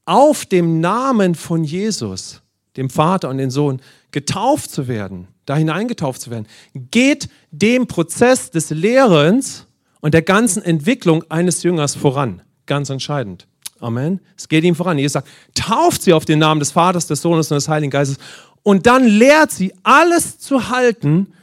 [0.06, 2.42] auf dem Namen von Jesus,
[2.78, 3.82] dem Vater und dem Sohn,
[4.12, 9.68] getauft zu werden, da hineingetauft zu werden, geht dem Prozess des Lehrens
[10.00, 12.42] und der ganzen Entwicklung eines Jüngers voran.
[12.66, 13.48] Ganz entscheidend.
[13.80, 14.20] Amen.
[14.38, 14.98] Es geht ihm voran.
[14.98, 18.18] Jesus sagt, tauft sie auf den Namen des Vaters, des Sohnes und des Heiligen Geistes
[18.64, 21.34] und dann lehrt sie alles zu halten,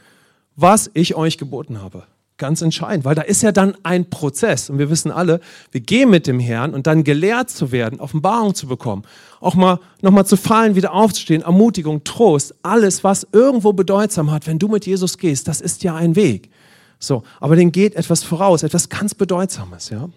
[0.55, 2.03] was ich euch geboten habe.
[2.37, 4.69] Ganz entscheidend, weil da ist ja dann ein Prozess.
[4.69, 8.55] Und wir wissen alle, wir gehen mit dem Herrn und dann gelehrt zu werden, Offenbarung
[8.55, 9.03] zu bekommen,
[9.41, 14.57] auch mal nochmal zu fallen, wieder aufzustehen, Ermutigung, Trost, alles, was irgendwo bedeutsam hat, wenn
[14.57, 16.49] du mit Jesus gehst, das ist ja ein Weg.
[16.97, 20.09] So, aber den geht etwas voraus, etwas ganz Bedeutsames, ja.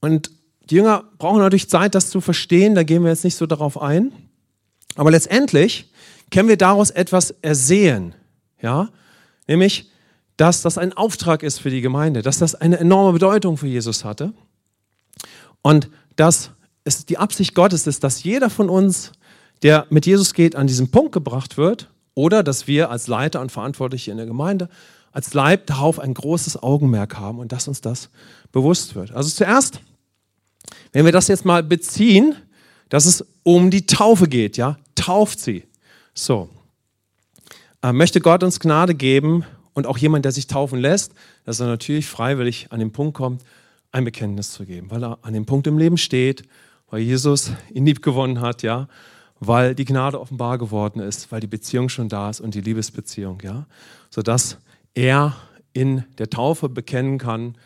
[0.00, 0.30] Und
[0.70, 3.80] die Jünger brauchen natürlich Zeit, das zu verstehen, da gehen wir jetzt nicht so darauf
[3.80, 4.12] ein.
[4.96, 5.92] Aber letztendlich
[6.30, 8.14] können wir daraus etwas ersehen,
[8.60, 8.88] ja,
[9.46, 9.90] nämlich,
[10.36, 14.04] dass das ein Auftrag ist für die Gemeinde, dass das eine enorme Bedeutung für Jesus
[14.04, 14.32] hatte
[15.62, 16.50] und dass
[16.84, 19.12] es die Absicht Gottes ist, dass jeder von uns,
[19.62, 23.50] der mit Jesus geht, an diesen Punkt gebracht wird, oder dass wir als Leiter und
[23.52, 24.68] Verantwortliche in der Gemeinde,
[25.12, 28.10] als Leib darauf ein großes Augenmerk haben und dass uns das
[28.52, 29.12] bewusst wird.
[29.12, 29.80] Also zuerst,
[30.94, 32.36] wenn wir das jetzt mal beziehen,
[32.88, 35.64] dass es um die Taufe geht, ja, tauft sie.
[36.14, 36.48] So,
[37.82, 41.12] äh, möchte Gott uns Gnade geben und auch jemand, der sich taufen lässt,
[41.44, 43.42] dass er natürlich freiwillig an den Punkt kommt,
[43.90, 46.44] ein Bekenntnis zu geben, weil er an dem Punkt im Leben steht,
[46.90, 48.86] weil Jesus ihn lieb gewonnen hat, ja,
[49.40, 53.40] weil die Gnade offenbar geworden ist, weil die Beziehung schon da ist und die Liebesbeziehung,
[53.42, 53.66] ja,
[54.10, 54.58] sodass
[54.94, 55.34] er
[55.72, 57.56] in der Taufe bekennen kann,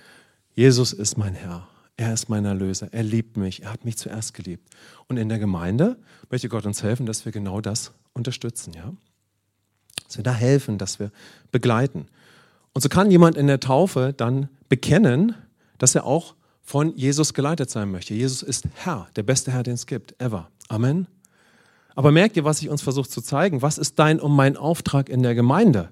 [0.54, 4.32] Jesus ist mein Herr, er ist mein Erlöser, er liebt mich, er hat mich zuerst
[4.32, 4.72] geliebt.
[5.08, 5.98] Und in der Gemeinde
[6.30, 8.92] möchte Gott uns helfen, dass wir genau das unterstützen, ja,
[10.04, 11.10] dass wir da helfen, dass wir
[11.50, 12.06] begleiten.
[12.72, 15.34] Und so kann jemand in der Taufe dann bekennen,
[15.78, 18.14] dass er auch von Jesus geleitet sein möchte.
[18.14, 20.48] Jesus ist Herr, der beste Herr, den es gibt, ever.
[20.68, 21.08] Amen.
[21.96, 23.60] Aber merkt ihr, was ich uns versuche zu zeigen?
[23.60, 25.88] Was ist dein und mein Auftrag in der Gemeinde?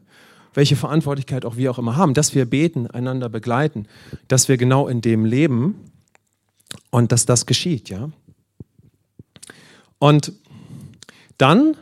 [0.54, 3.88] Welche Verantwortlichkeit auch wir auch immer haben, dass wir beten, einander begleiten,
[4.28, 5.90] dass wir genau in dem leben
[6.96, 8.08] und dass das geschieht, ja?
[9.98, 10.32] Und
[11.36, 11.76] dann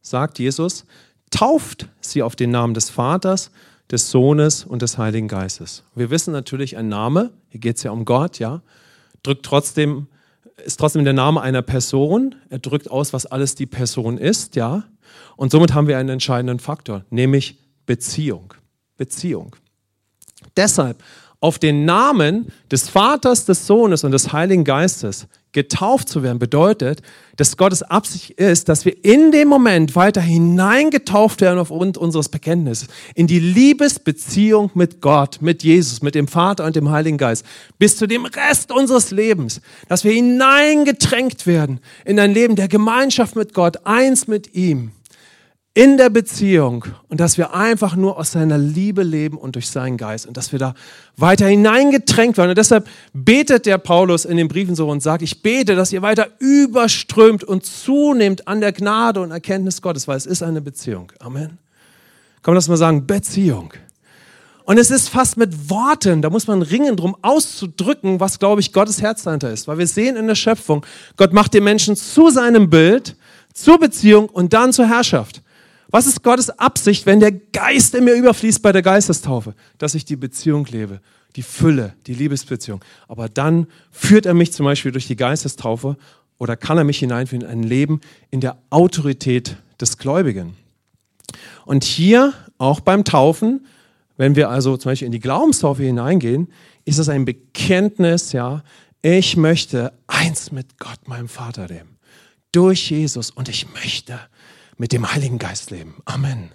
[0.00, 0.86] sagt Jesus,
[1.30, 3.52] tauft sie auf den Namen des Vaters,
[3.92, 5.84] des Sohnes und des Heiligen Geistes.
[5.94, 8.62] Wir wissen natürlich, ein Name, hier geht es ja um Gott, ja,
[9.22, 10.08] drückt trotzdem
[10.64, 12.34] ist trotzdem der Name einer Person.
[12.50, 14.82] Er drückt aus, was alles die Person ist, ja.
[15.36, 18.52] Und somit haben wir einen entscheidenden Faktor, nämlich Beziehung.
[18.96, 19.54] Beziehung.
[20.56, 21.02] Deshalb
[21.44, 27.02] auf den Namen des Vaters, des Sohnes und des Heiligen Geistes getauft zu werden, bedeutet,
[27.36, 32.88] dass Gottes Absicht ist, dass wir in dem Moment weiter hineingetauft werden aufgrund unseres Bekenntnisses,
[33.14, 37.44] in die Liebesbeziehung mit Gott, mit Jesus, mit dem Vater und dem Heiligen Geist,
[37.78, 43.36] bis zu dem Rest unseres Lebens, dass wir hineingetränkt werden in ein Leben der Gemeinschaft
[43.36, 44.92] mit Gott, eins mit ihm
[45.76, 49.96] in der Beziehung und dass wir einfach nur aus seiner Liebe leben und durch seinen
[49.96, 50.74] Geist und dass wir da
[51.16, 52.50] weiter hineingedrängt werden.
[52.50, 56.00] Und deshalb betet der Paulus in den Briefen so und sagt, ich bete, dass ihr
[56.00, 61.10] weiter überströmt und zunehmt an der Gnade und Erkenntnis Gottes, weil es ist eine Beziehung.
[61.18, 61.58] Amen.
[62.42, 63.72] Komm, lass mal sagen, Beziehung.
[64.64, 68.72] Und es ist fast mit Worten, da muss man ringen drum auszudrücken, was, glaube ich,
[68.72, 69.66] Gottes Herz dahinter ist.
[69.66, 73.16] Weil wir sehen in der Schöpfung, Gott macht den Menschen zu seinem Bild,
[73.52, 75.42] zur Beziehung und dann zur Herrschaft.
[75.94, 79.54] Was ist Gottes Absicht, wenn der Geist in mir überfließt bei der Geistestaufe?
[79.78, 81.00] Dass ich die Beziehung lebe,
[81.36, 82.84] die Fülle, die Liebesbeziehung.
[83.06, 85.96] Aber dann führt er mich zum Beispiel durch die Geistestaufe
[86.36, 88.00] oder kann er mich hineinführen in ein Leben
[88.32, 90.56] in der Autorität des Gläubigen.
[91.64, 93.60] Und hier auch beim Taufen
[94.16, 96.48] wenn wir also zum Beispiel in die Glaubenstaufe hineingehen,
[96.84, 98.62] ist es ein Bekenntnis, ja,
[99.02, 101.98] ich möchte eins mit Gott, meinem Vater leben.
[102.52, 104.20] Durch Jesus und ich möchte
[104.76, 106.02] mit dem Heiligen Geist leben.
[106.04, 106.52] Amen.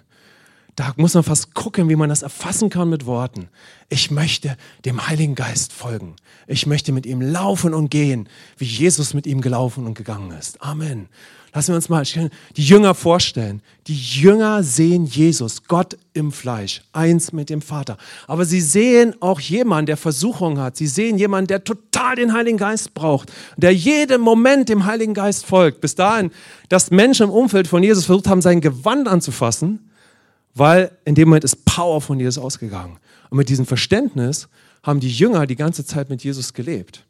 [0.76, 3.48] Da muss man fast gucken, wie man das erfassen kann mit Worten.
[3.88, 6.16] Ich möchte dem Heiligen Geist folgen.
[6.46, 10.62] Ich möchte mit ihm laufen und gehen, wie Jesus mit ihm gelaufen und gegangen ist.
[10.62, 11.08] Amen.
[11.52, 12.04] Lassen wir uns mal
[12.56, 13.60] die Jünger vorstellen.
[13.88, 17.96] Die Jünger sehen Jesus, Gott im Fleisch, eins mit dem Vater.
[18.28, 20.76] Aber sie sehen auch jemanden, der Versuchung hat.
[20.76, 25.44] Sie sehen jemanden, der total den Heiligen Geist braucht, der jeden Moment dem Heiligen Geist
[25.44, 25.80] folgt.
[25.80, 26.30] Bis dahin,
[26.68, 29.89] dass Menschen im Umfeld von Jesus versucht haben, sein Gewand anzufassen,
[30.54, 32.98] weil in dem Moment ist Power von Jesus ausgegangen.
[33.30, 34.48] Und mit diesem Verständnis
[34.82, 37.04] haben die Jünger die ganze Zeit mit Jesus gelebt.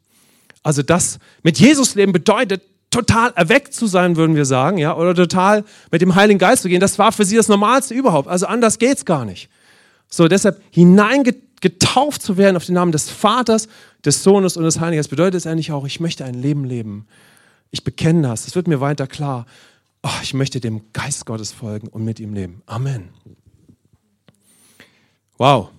[0.63, 5.15] Also das mit Jesus leben bedeutet, total erweckt zu sein, würden wir sagen, ja, oder
[5.15, 6.81] total mit dem Heiligen Geist zu gehen.
[6.81, 8.27] Das war für sie das Normalste überhaupt.
[8.27, 9.49] Also anders geht's gar nicht.
[10.09, 13.69] So, deshalb hineingetauft zu werden auf den Namen des Vaters,
[14.03, 17.07] des Sohnes und des Heiligen Geistes bedeutet es eigentlich auch, ich möchte ein Leben leben.
[17.71, 18.45] Ich bekenne das.
[18.45, 19.45] Es wird mir weiter klar.
[20.03, 22.63] Oh, ich möchte dem Geist Gottes folgen und mit ihm leben.
[22.65, 23.09] Amen.
[25.37, 25.69] Wow.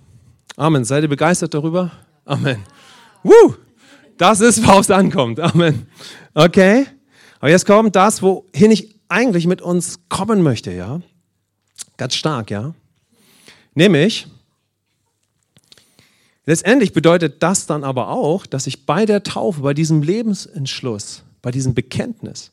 [0.55, 0.85] Amen.
[0.85, 1.91] Seid ihr begeistert darüber?
[2.25, 2.63] Amen.
[3.23, 3.55] Woo!
[4.17, 5.39] Das ist, worauf es ankommt.
[5.39, 5.87] Amen.
[6.33, 6.85] Okay?
[7.39, 11.01] Aber jetzt kommt das, wohin ich eigentlich mit uns kommen möchte, ja?
[11.97, 12.73] Ganz stark, ja?
[13.75, 14.27] Nämlich,
[16.45, 21.51] letztendlich bedeutet das dann aber auch, dass ich bei der Taufe, bei diesem Lebensentschluss, bei
[21.51, 22.52] diesem Bekenntnis,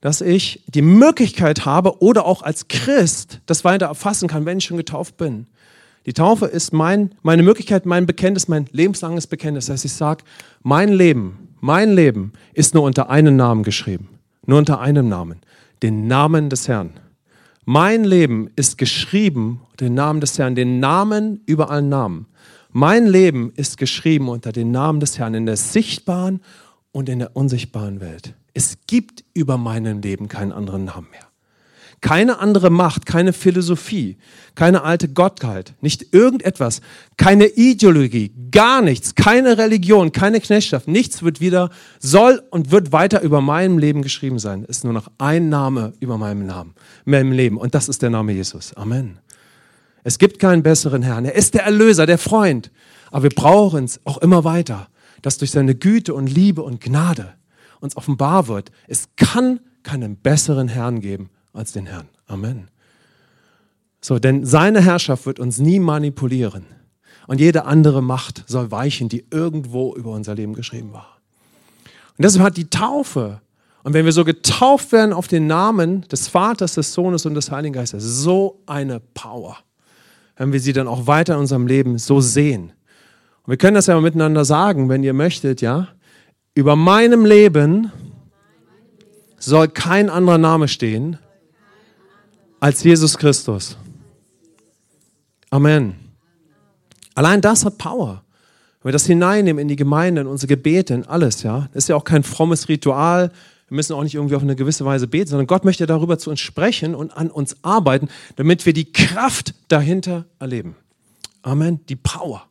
[0.00, 4.64] dass ich die Möglichkeit habe oder auch als Christ das weiter erfassen kann, wenn ich
[4.64, 5.46] schon getauft bin.
[6.06, 9.66] Die Taufe ist mein, meine Möglichkeit, mein Bekenntnis, mein lebenslanges Bekenntnis.
[9.66, 10.24] Das heißt, ich sage,
[10.62, 14.08] mein Leben mein Leben ist nur unter einem Namen geschrieben.
[14.46, 15.40] Nur unter einem Namen.
[15.82, 16.90] Den Namen des Herrn.
[17.64, 22.26] Mein Leben ist geschrieben, den Namen des Herrn, den Namen über allen Namen.
[22.70, 26.40] Mein Leben ist geschrieben unter den Namen des Herrn in der sichtbaren
[26.92, 28.34] und in der unsichtbaren Welt.
[28.56, 31.26] Es gibt über meinem Leben keinen anderen Namen mehr.
[32.00, 34.16] Keine andere Macht, keine Philosophie,
[34.54, 36.80] keine alte Gottheit, nicht irgendetwas,
[37.18, 43.20] keine Ideologie, gar nichts, keine Religion, keine Knechtschaft, nichts wird wieder, soll und wird weiter
[43.20, 44.62] über meinem Leben geschrieben sein.
[44.62, 46.72] Es ist nur noch ein Name über meinem Namen,
[47.04, 48.72] meinem Leben und das ist der Name Jesus.
[48.72, 49.18] Amen.
[50.02, 51.26] Es gibt keinen besseren Herrn.
[51.26, 52.70] Er ist der Erlöser, der Freund.
[53.10, 54.88] Aber wir brauchen es auch immer weiter,
[55.20, 57.35] dass durch seine Güte und Liebe und Gnade
[57.80, 58.70] uns offenbar wird.
[58.86, 62.08] Es kann keinen besseren Herrn geben als den Herrn.
[62.26, 62.68] Amen.
[64.00, 66.66] So, denn seine Herrschaft wird uns nie manipulieren.
[67.26, 71.16] Und jede andere Macht soll weichen, die irgendwo über unser Leben geschrieben war.
[72.16, 73.40] Und deshalb hat die Taufe,
[73.82, 77.50] und wenn wir so getauft werden auf den Namen des Vaters, des Sohnes und des
[77.50, 79.58] Heiligen Geistes, so eine Power.
[80.36, 82.72] Wenn wir sie dann auch weiter in unserem Leben so sehen.
[83.42, 85.88] Und wir können das ja miteinander sagen, wenn ihr möchtet, ja.
[86.56, 87.92] Über meinem Leben
[89.38, 91.18] soll kein anderer Name stehen
[92.60, 93.76] als Jesus Christus.
[95.50, 95.96] Amen.
[97.14, 98.24] Allein das hat Power.
[98.80, 101.68] Wenn wir das hineinnehmen in die Gemeinde, in unsere Gebete, in alles, ja.
[101.74, 103.30] Das ist ja auch kein frommes Ritual.
[103.68, 106.30] Wir müssen auch nicht irgendwie auf eine gewisse Weise beten, sondern Gott möchte darüber zu
[106.30, 110.74] uns sprechen und an uns arbeiten, damit wir die Kraft dahinter erleben.
[111.42, 111.84] Amen.
[111.90, 112.48] Die Power.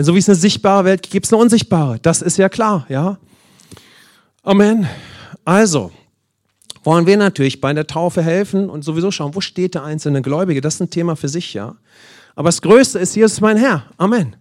[0.00, 1.98] Denn so wie es eine sichtbare Welt gibt, gibt es eine unsichtbare.
[2.00, 3.18] Das ist ja klar, ja.
[4.42, 4.88] Amen.
[5.44, 5.92] Also,
[6.84, 10.62] wollen wir natürlich bei der Taufe helfen und sowieso schauen, wo steht der einzelne Gläubige.
[10.62, 11.76] Das ist ein Thema für sich, ja.
[12.34, 13.90] Aber das Größte ist, Jesus mein Herr.
[13.98, 14.36] Amen.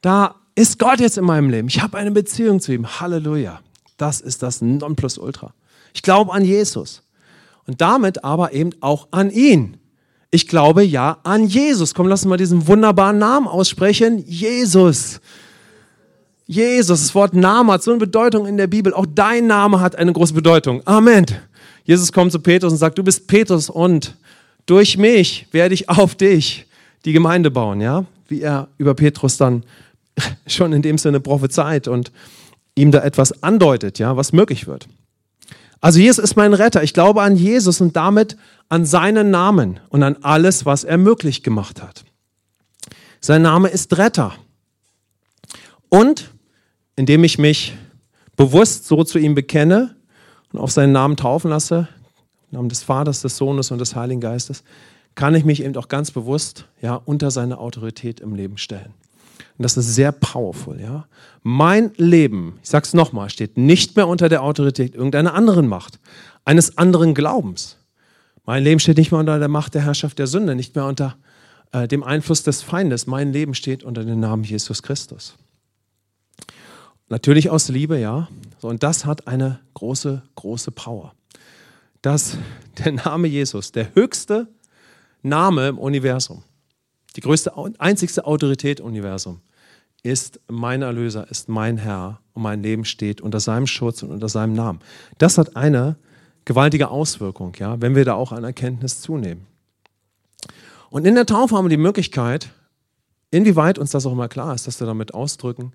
[0.00, 1.68] Da ist Gott jetzt in meinem Leben.
[1.68, 2.98] Ich habe eine Beziehung zu ihm.
[2.98, 3.60] Halleluja.
[3.98, 5.52] Das ist das Nonplusultra.
[5.92, 7.02] Ich glaube an Jesus.
[7.66, 9.76] Und damit aber eben auch an ihn.
[10.30, 11.94] Ich glaube ja an Jesus.
[11.94, 14.22] Komm, lass uns mal diesen wunderbaren Namen aussprechen.
[14.26, 15.20] Jesus.
[16.46, 18.92] Jesus, das Wort Name hat so eine Bedeutung in der Bibel.
[18.94, 20.82] Auch dein Name hat eine große Bedeutung.
[20.86, 21.26] Amen.
[21.84, 24.14] Jesus kommt zu Petrus und sagt, du bist Petrus und
[24.66, 26.66] durch mich werde ich auf dich
[27.04, 28.04] die Gemeinde bauen, ja?
[28.28, 29.62] Wie er über Petrus dann
[30.46, 32.12] schon in dem Sinne prophezeit und
[32.74, 34.88] ihm da etwas andeutet, ja, was möglich wird.
[35.80, 36.82] Also Jesus ist mein Retter.
[36.82, 38.36] Ich glaube an Jesus und damit
[38.68, 42.04] an seinen Namen und an alles, was er möglich gemacht hat.
[43.20, 44.34] Sein Name ist Retter.
[45.88, 46.30] Und
[46.96, 47.76] indem ich mich
[48.36, 49.96] bewusst so zu ihm bekenne
[50.52, 51.88] und auf seinen Namen taufen lasse,
[52.50, 54.64] im Namen des Vaters, des Sohnes und des Heiligen Geistes,
[55.14, 58.94] kann ich mich eben auch ganz bewusst ja, unter seine Autorität im Leben stellen.
[59.56, 60.80] Und das ist sehr powerful.
[60.80, 61.06] Ja?
[61.42, 65.98] Mein Leben, ich sage es nochmal, steht nicht mehr unter der Autorität irgendeiner anderen Macht,
[66.44, 67.76] eines anderen Glaubens.
[68.44, 71.16] Mein Leben steht nicht mehr unter der Macht der Herrschaft der Sünde, nicht mehr unter
[71.72, 73.06] äh, dem Einfluss des Feindes.
[73.06, 75.36] Mein Leben steht unter dem Namen Jesus Christus.
[77.08, 78.28] Natürlich aus Liebe, ja.
[78.58, 81.14] So, und das hat eine große, große Power.
[82.02, 82.36] Dass
[82.84, 84.48] der Name Jesus, der höchste
[85.22, 86.42] Name im Universum,
[87.18, 89.40] die größte, einzigste Autorität im Universum,
[90.04, 94.28] ist mein Erlöser, ist mein Herr und mein Leben steht unter seinem Schutz und unter
[94.28, 94.78] seinem Namen.
[95.18, 95.96] Das hat eine
[96.44, 99.48] gewaltige Auswirkung, ja, wenn wir da auch an Erkenntnis zunehmen.
[100.90, 102.50] Und in der Taufe haben wir die Möglichkeit,
[103.32, 105.72] inwieweit uns das auch immer klar ist, dass wir damit ausdrücken,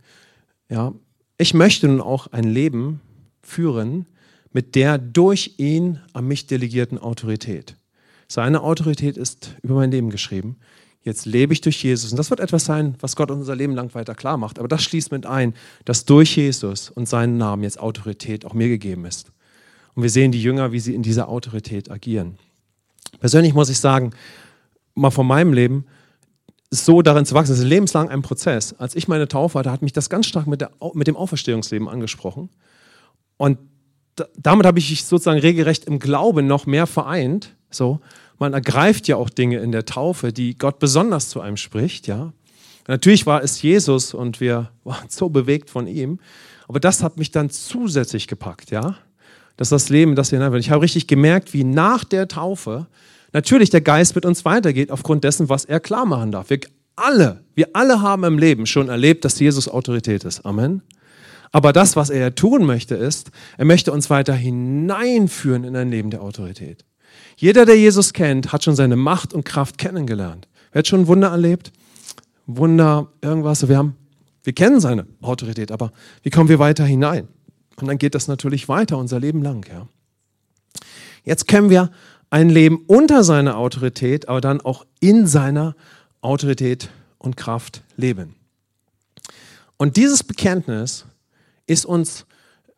[0.69, 0.93] ja,
[1.38, 3.01] ich möchte nun auch ein Leben
[3.41, 4.06] führen
[4.53, 7.75] mit der durch ihn an mich delegierten Autorität.
[8.29, 10.56] Seine Autorität ist über mein Leben geschrieben.
[11.04, 12.12] Jetzt lebe ich durch Jesus.
[12.12, 14.58] Und das wird etwas sein, was Gott unser Leben lang weiter klar macht.
[14.58, 18.70] Aber das schließt mit ein, dass durch Jesus und seinen Namen jetzt Autorität auch mir
[18.70, 19.32] gegeben ist.
[19.96, 22.38] Und wir sehen die Jünger, wie sie in dieser Autorität agieren.
[23.20, 24.12] Persönlich muss ich sagen,
[24.96, 25.86] mal von meinem Leben,
[26.72, 27.52] so darin zu wachsen.
[27.52, 28.74] Das ist lebenslang ein Prozess.
[28.74, 31.88] Als ich meine Taufe hatte, hat mich das ganz stark mit, der, mit dem Auferstehungsleben
[31.88, 32.50] angesprochen.
[33.38, 33.60] Und
[34.16, 37.56] da, damit habe ich sozusagen regelrecht im Glauben noch mehr vereint.
[37.70, 38.00] So,
[38.39, 42.08] man ergreift ja auch Dinge in der Taufe, die Gott besonders zu einem spricht.
[42.08, 42.34] Ja,
[42.88, 46.19] natürlich war es Jesus und wir waren so bewegt von ihm.
[46.67, 48.72] Aber das hat mich dann zusätzlich gepackt.
[48.72, 48.98] Ja,
[49.58, 52.88] das ist das Leben, das wir hinein Ich habe richtig gemerkt, wie nach der Taufe
[53.34, 56.50] natürlich der Geist mit uns weitergeht aufgrund dessen, was er klar machen darf.
[56.50, 56.60] Wir
[56.96, 60.46] alle, wir alle haben im Leben schon erlebt, dass Jesus Autorität ist.
[60.46, 60.82] Amen.
[61.52, 66.10] Aber das, was er tun möchte, ist, er möchte uns weiter hineinführen in ein Leben
[66.10, 66.84] der Autorität.
[67.36, 70.48] Jeder, der Jesus kennt, hat schon seine Macht und Kraft kennengelernt.
[70.72, 71.72] Wer hat schon Wunder erlebt?
[72.46, 73.67] Wunder, irgendwas.
[73.67, 73.96] Wir, haben,
[74.43, 75.91] wir kennen seine Autorität, aber
[76.22, 77.28] wie kommen wir weiter hinein?
[77.78, 79.65] Und dann geht das natürlich weiter, unser Leben lang.
[79.69, 79.88] Ja.
[81.24, 81.91] Jetzt können wir
[82.30, 85.76] ein Leben unter seiner Autorität, aber dann auch in seiner
[86.22, 88.36] Autorität und Kraft leben.
[89.78, 91.06] Und dieses Bekenntnis
[91.67, 92.26] ist uns,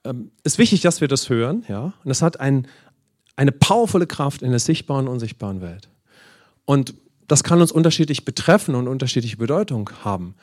[0.04, 1.94] ähm, ist wichtig, dass wir das hören, ja.
[2.04, 2.68] Und es hat ein,
[3.36, 5.89] eine powervolle Kraft in der sichtbaren und unsichtbaren Welt.
[6.65, 6.93] Und
[7.28, 10.36] das kann uns unterschiedlich betreffen und unterschiedliche Bedeutung haben.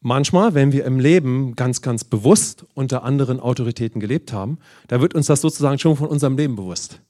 [0.00, 5.14] Manchmal, wenn wir im Leben ganz, ganz bewusst unter anderen Autoritäten gelebt haben, da wird
[5.14, 7.00] uns das sozusagen schon von unserem Leben bewusst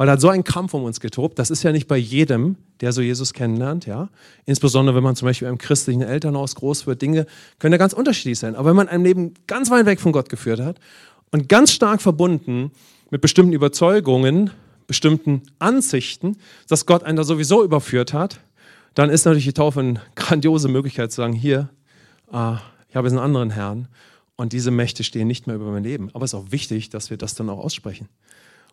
[0.00, 1.38] weil da hat so ein Kampf um uns getobt.
[1.38, 4.08] Das ist ja nicht bei jedem, der so Jesus kennenlernt, ja.
[4.46, 7.26] Insbesondere wenn man zum Beispiel im christlichen Elternhaus groß wird, Dinge
[7.58, 8.54] können ja ganz unterschiedlich sein.
[8.54, 10.80] Aber wenn man ein Leben ganz weit weg von Gott geführt hat
[11.32, 12.70] und ganz stark verbunden
[13.10, 14.52] mit bestimmten Überzeugungen,
[14.90, 18.40] bestimmten Ansichten, dass Gott einen da sowieso überführt hat,
[18.94, 21.68] dann ist natürlich die Taufe eine grandiose Möglichkeit zu sagen, hier,
[22.32, 22.54] äh,
[22.88, 23.86] ich habe jetzt einen anderen Herrn
[24.34, 26.10] und diese Mächte stehen nicht mehr über mein Leben.
[26.12, 28.08] Aber es ist auch wichtig, dass wir das dann auch aussprechen.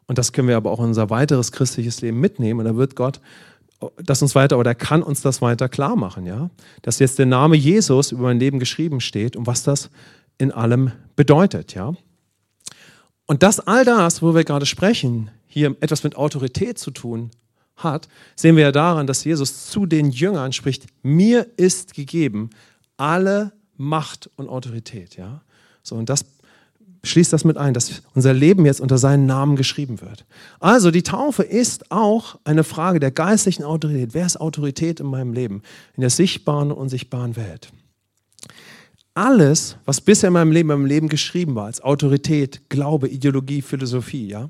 [0.08, 2.62] Und das können wir aber auch in unser weiteres christliches Leben mitnehmen.
[2.62, 3.22] Und da wird Gott
[3.98, 6.50] das uns weiter oder kann uns das weiter klar machen, ja?
[6.82, 9.92] Dass jetzt der Name Jesus über mein Leben geschrieben steht und was das
[10.40, 11.94] in allem bedeutet, ja?
[13.28, 17.32] Und dass all das, wo wir gerade sprechen, hier etwas mit Autorität zu tun
[17.76, 22.50] hat, sehen wir ja daran, dass Jesus zu den Jüngern spricht: Mir ist gegeben
[22.98, 25.42] alle Macht und Autorität, ja?
[25.84, 26.26] So und das
[27.04, 30.26] schließt das mit ein, dass unser Leben jetzt unter seinen Namen geschrieben wird.
[30.60, 34.14] Also die Taufe ist auch eine Frage der geistlichen Autorität.
[34.14, 35.62] Wer ist Autorität in meinem Leben,
[35.96, 37.72] in der sichtbaren und unsichtbaren Welt?
[39.14, 43.62] Alles, was bisher in meinem Leben, in meinem Leben geschrieben war, als Autorität, Glaube, Ideologie,
[43.62, 44.50] Philosophie, ja.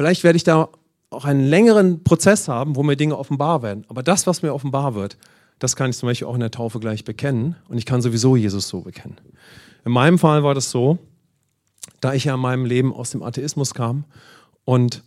[0.00, 0.70] Vielleicht werde ich da
[1.10, 3.84] auch einen längeren Prozess haben, wo mir Dinge offenbar werden.
[3.88, 5.18] Aber das, was mir offenbar wird,
[5.58, 7.56] das kann ich zum Beispiel auch in der Taufe gleich bekennen.
[7.68, 9.18] Und ich kann sowieso Jesus so bekennen.
[9.84, 10.96] In meinem Fall war das so,
[12.00, 14.04] da ich ja in meinem Leben aus dem Atheismus kam
[14.64, 15.04] und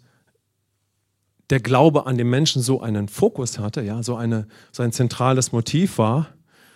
[1.49, 5.53] der Glaube an den Menschen so einen Fokus hatte, ja, so, eine, so ein zentrales
[5.53, 6.27] Motiv war,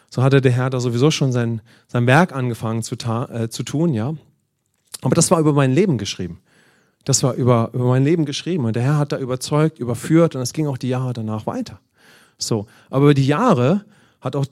[0.09, 3.93] so hatte der Herr da sowieso schon sein, sein Werk angefangen zu, äh, zu tun,
[3.93, 4.15] ja.
[5.03, 6.41] Aber das war über mein Leben geschrieben.
[7.07, 8.65] Das war über, über mein Leben geschrieben.
[8.65, 11.79] Und der Herr hat da überzeugt, überführt und es ging auch die Jahre danach weiter.
[12.37, 12.67] So.
[12.89, 13.85] Aber über die Jahre
[14.19, 14.45] hat auch,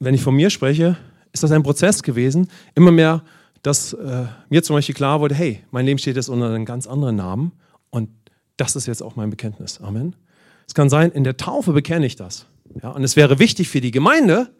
[0.00, 0.96] wenn ich von mir spreche,
[1.32, 3.22] ist das ein Prozess gewesen, immer mehr
[3.64, 6.86] dass äh, mir zum Beispiel klar wurde, hey, mein Leben steht jetzt unter einem ganz
[6.86, 7.52] anderen Namen
[7.88, 8.10] und
[8.58, 9.80] das ist jetzt auch mein Bekenntnis.
[9.80, 10.14] Amen.
[10.68, 12.46] Es kann sein, in der Taufe bekenne ich das.
[12.82, 14.50] Ja, und es wäre wichtig für die Gemeinde,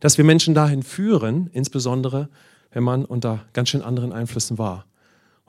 [0.00, 2.28] dass wir Menschen dahin führen, insbesondere
[2.72, 4.84] wenn man unter ganz schön anderen Einflüssen war.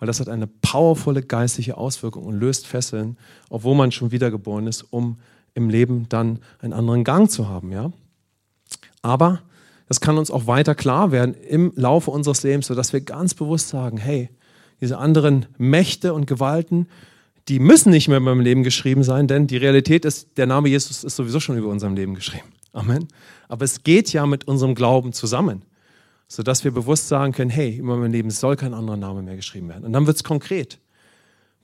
[0.01, 3.17] Weil das hat eine powervolle geistliche Auswirkung und löst Fesseln,
[3.51, 5.19] obwohl man schon wiedergeboren ist, um
[5.53, 7.71] im Leben dann einen anderen Gang zu haben.
[7.71, 7.91] Ja?
[9.03, 9.43] Aber
[9.87, 13.69] das kann uns auch weiter klar werden im Laufe unseres Lebens, sodass wir ganz bewusst
[13.69, 14.31] sagen, hey,
[14.81, 16.87] diese anderen Mächte und Gewalten,
[17.47, 20.69] die müssen nicht mehr in meinem Leben geschrieben sein, denn die Realität ist, der Name
[20.69, 22.47] Jesus ist sowieso schon über unserem Leben geschrieben.
[22.73, 23.07] Amen.
[23.49, 25.61] Aber es geht ja mit unserem Glauben zusammen,
[26.31, 29.67] sodass wir bewusst sagen können, hey, über meinem Leben soll kein anderer Name mehr geschrieben
[29.67, 29.83] werden.
[29.83, 30.79] Und dann wird es konkret,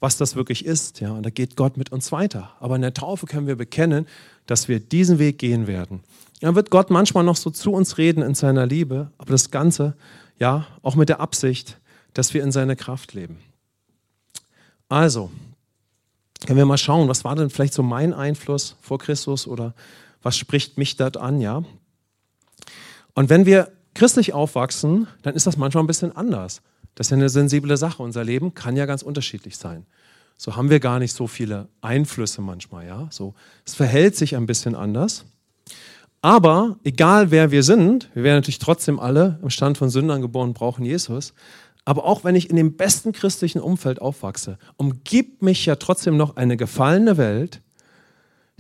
[0.02, 1.00] was das wirklich ist.
[1.00, 2.52] Ja, und da geht Gott mit uns weiter.
[2.60, 4.06] Aber in der Taufe können wir bekennen,
[4.46, 6.02] dass wir diesen Weg gehen werden.
[6.42, 9.96] Dann wird Gott manchmal noch so zu uns reden in seiner Liebe, aber das Ganze,
[10.38, 11.80] ja, auch mit der Absicht,
[12.14, 13.40] dass wir in seiner Kraft leben.
[14.90, 15.32] Also,
[16.46, 19.74] können wir mal schauen, was war denn vielleicht so mein Einfluss vor Christus oder
[20.24, 21.64] was spricht mich dort an, ja?
[23.14, 26.62] Und wenn wir christlich aufwachsen, dann ist das manchmal ein bisschen anders.
[26.96, 28.02] Das ist ja eine sensible Sache.
[28.02, 29.86] Unser Leben kann ja ganz unterschiedlich sein.
[30.38, 33.08] So haben wir gar nicht so viele Einflüsse manchmal, ja?
[33.10, 33.34] So,
[33.66, 35.26] es verhält sich ein bisschen anders.
[36.22, 40.54] Aber egal wer wir sind, wir werden natürlich trotzdem alle im Stand von Sündern geboren,
[40.54, 41.34] brauchen Jesus.
[41.86, 46.36] Aber auch wenn ich in dem besten christlichen Umfeld aufwachse, umgibt mich ja trotzdem noch
[46.36, 47.62] eine gefallene Welt,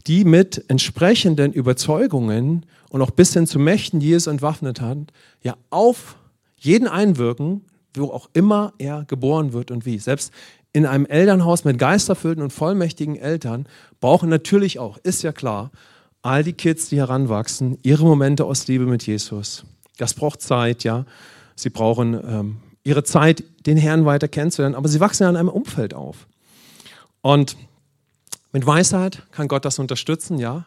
[0.08, 4.97] die mit entsprechenden Überzeugungen und auch bis hin zu Mächten, die Jesus entwaffnet hat,
[5.43, 6.18] ja auf
[6.58, 9.99] jeden einwirken, wo auch immer er geboren wird und wie.
[9.99, 10.32] Selbst
[10.74, 13.68] in einem Elternhaus mit geisterfüllten und vollmächtigen Eltern
[13.99, 15.72] brauchen natürlich auch, ist ja klar,
[16.22, 19.66] all die Kids, die heranwachsen, ihre Momente aus Liebe mit Jesus.
[19.97, 21.05] Das braucht Zeit, ja.
[21.55, 25.49] Sie brauchen ähm, ihre Zeit, den Herrn weiter kennenzulernen, aber sie wachsen ja in einem
[25.49, 26.28] Umfeld auf.
[27.22, 27.58] Und
[28.52, 30.66] mit Weisheit kann Gott das unterstützen, ja,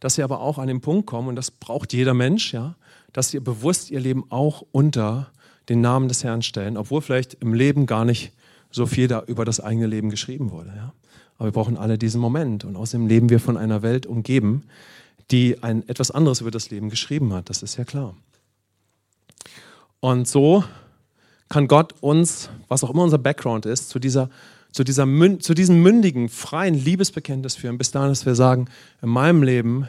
[0.00, 2.76] dass sie aber auch an den Punkt kommen, und das braucht jeder Mensch, ja,
[3.12, 5.30] dass sie bewusst ihr Leben auch unter
[5.68, 8.32] den Namen des Herrn stellen, obwohl vielleicht im Leben gar nicht
[8.70, 10.72] so viel da über das eigene Leben geschrieben wurde.
[10.76, 10.92] Ja.
[11.36, 12.64] Aber wir brauchen alle diesen Moment.
[12.64, 14.64] Und außerdem leben wir von einer Welt umgeben,
[15.30, 17.48] die ein etwas anderes über das Leben geschrieben hat.
[17.48, 18.14] Das ist ja klar.
[20.00, 20.64] Und so
[21.48, 24.28] kann Gott uns, was auch immer unser Background ist, zu, dieser,
[24.72, 25.06] zu, dieser,
[25.40, 28.68] zu diesem mündigen, freien Liebesbekenntnis führen, bis dahin, dass wir sagen,
[29.02, 29.88] in meinem Leben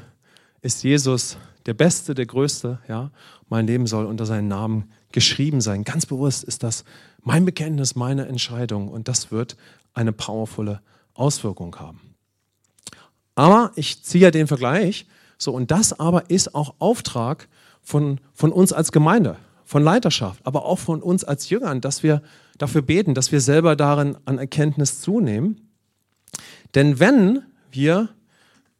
[0.61, 3.11] ist Jesus der Beste, der Größte, ja,
[3.49, 5.83] mein Leben soll unter seinen Namen geschrieben sein.
[5.83, 6.83] Ganz bewusst ist das
[7.21, 8.89] mein Bekenntnis, meine Entscheidung.
[8.89, 9.57] Und das wird
[9.93, 10.81] eine powervolle
[11.13, 11.99] Auswirkung haben.
[13.35, 15.07] Aber ich ziehe ja den Vergleich,
[15.37, 17.47] so und das aber ist auch Auftrag
[17.81, 19.37] von, von uns als Gemeinde
[19.69, 22.23] von Leiterschaft, aber auch von uns als Jüngern, dass wir
[22.57, 25.69] dafür beten, dass wir selber darin an Erkenntnis zunehmen.
[26.73, 28.09] Denn wenn wir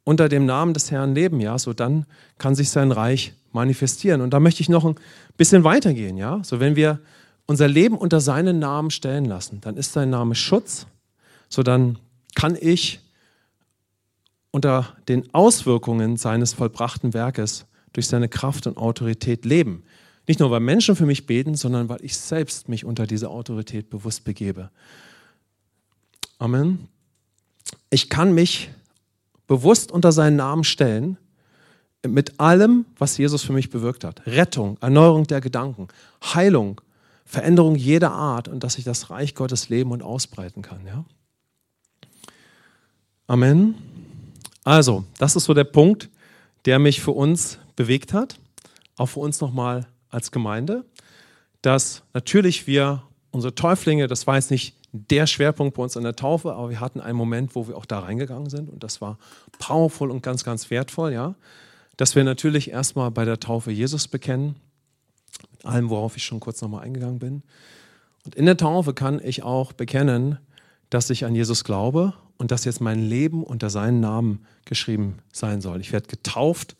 [0.02, 2.06] unter dem Namen des Herrn leben, ja, so dann
[2.38, 4.20] kann sich sein Reich manifestieren.
[4.20, 4.96] Und da möchte ich noch ein
[5.36, 6.40] bisschen weitergehen, ja.
[6.42, 6.98] So wenn wir
[7.46, 10.88] unser Leben unter seinen Namen stellen lassen, dann ist sein Name Schutz,
[11.48, 12.00] so dann
[12.34, 12.98] kann ich
[14.50, 19.84] unter den Auswirkungen seines vollbrachten Werkes durch seine Kraft und Autorität leben.
[20.30, 23.90] Nicht nur, weil Menschen für mich beten, sondern weil ich selbst mich unter diese Autorität
[23.90, 24.70] bewusst begebe.
[26.38, 26.86] Amen.
[27.90, 28.70] Ich kann mich
[29.48, 31.18] bewusst unter seinen Namen stellen,
[32.06, 34.24] mit allem, was Jesus für mich bewirkt hat.
[34.24, 35.88] Rettung, Erneuerung der Gedanken,
[36.22, 36.80] Heilung,
[37.24, 40.86] Veränderung jeder Art und dass ich das Reich Gottes leben und ausbreiten kann.
[40.86, 41.04] Ja?
[43.26, 43.74] Amen.
[44.62, 46.08] Also, das ist so der Punkt,
[46.66, 48.38] der mich für uns bewegt hat.
[48.96, 50.84] Auch für uns nochmal als Gemeinde,
[51.62, 56.16] dass natürlich wir unsere Täuflinge, das war jetzt nicht der Schwerpunkt bei uns an der
[56.16, 59.18] Taufe, aber wir hatten einen Moment, wo wir auch da reingegangen sind und das war
[59.58, 61.34] powerful und ganz, ganz wertvoll, ja.
[61.96, 64.56] Dass wir natürlich erstmal bei der Taufe Jesus bekennen,
[65.52, 67.42] mit allem, worauf ich schon kurz nochmal eingegangen bin.
[68.24, 70.38] Und in der Taufe kann ich auch bekennen,
[70.88, 75.60] dass ich an Jesus glaube und dass jetzt mein Leben unter seinen Namen geschrieben sein
[75.60, 75.80] soll.
[75.80, 76.76] Ich werde getauft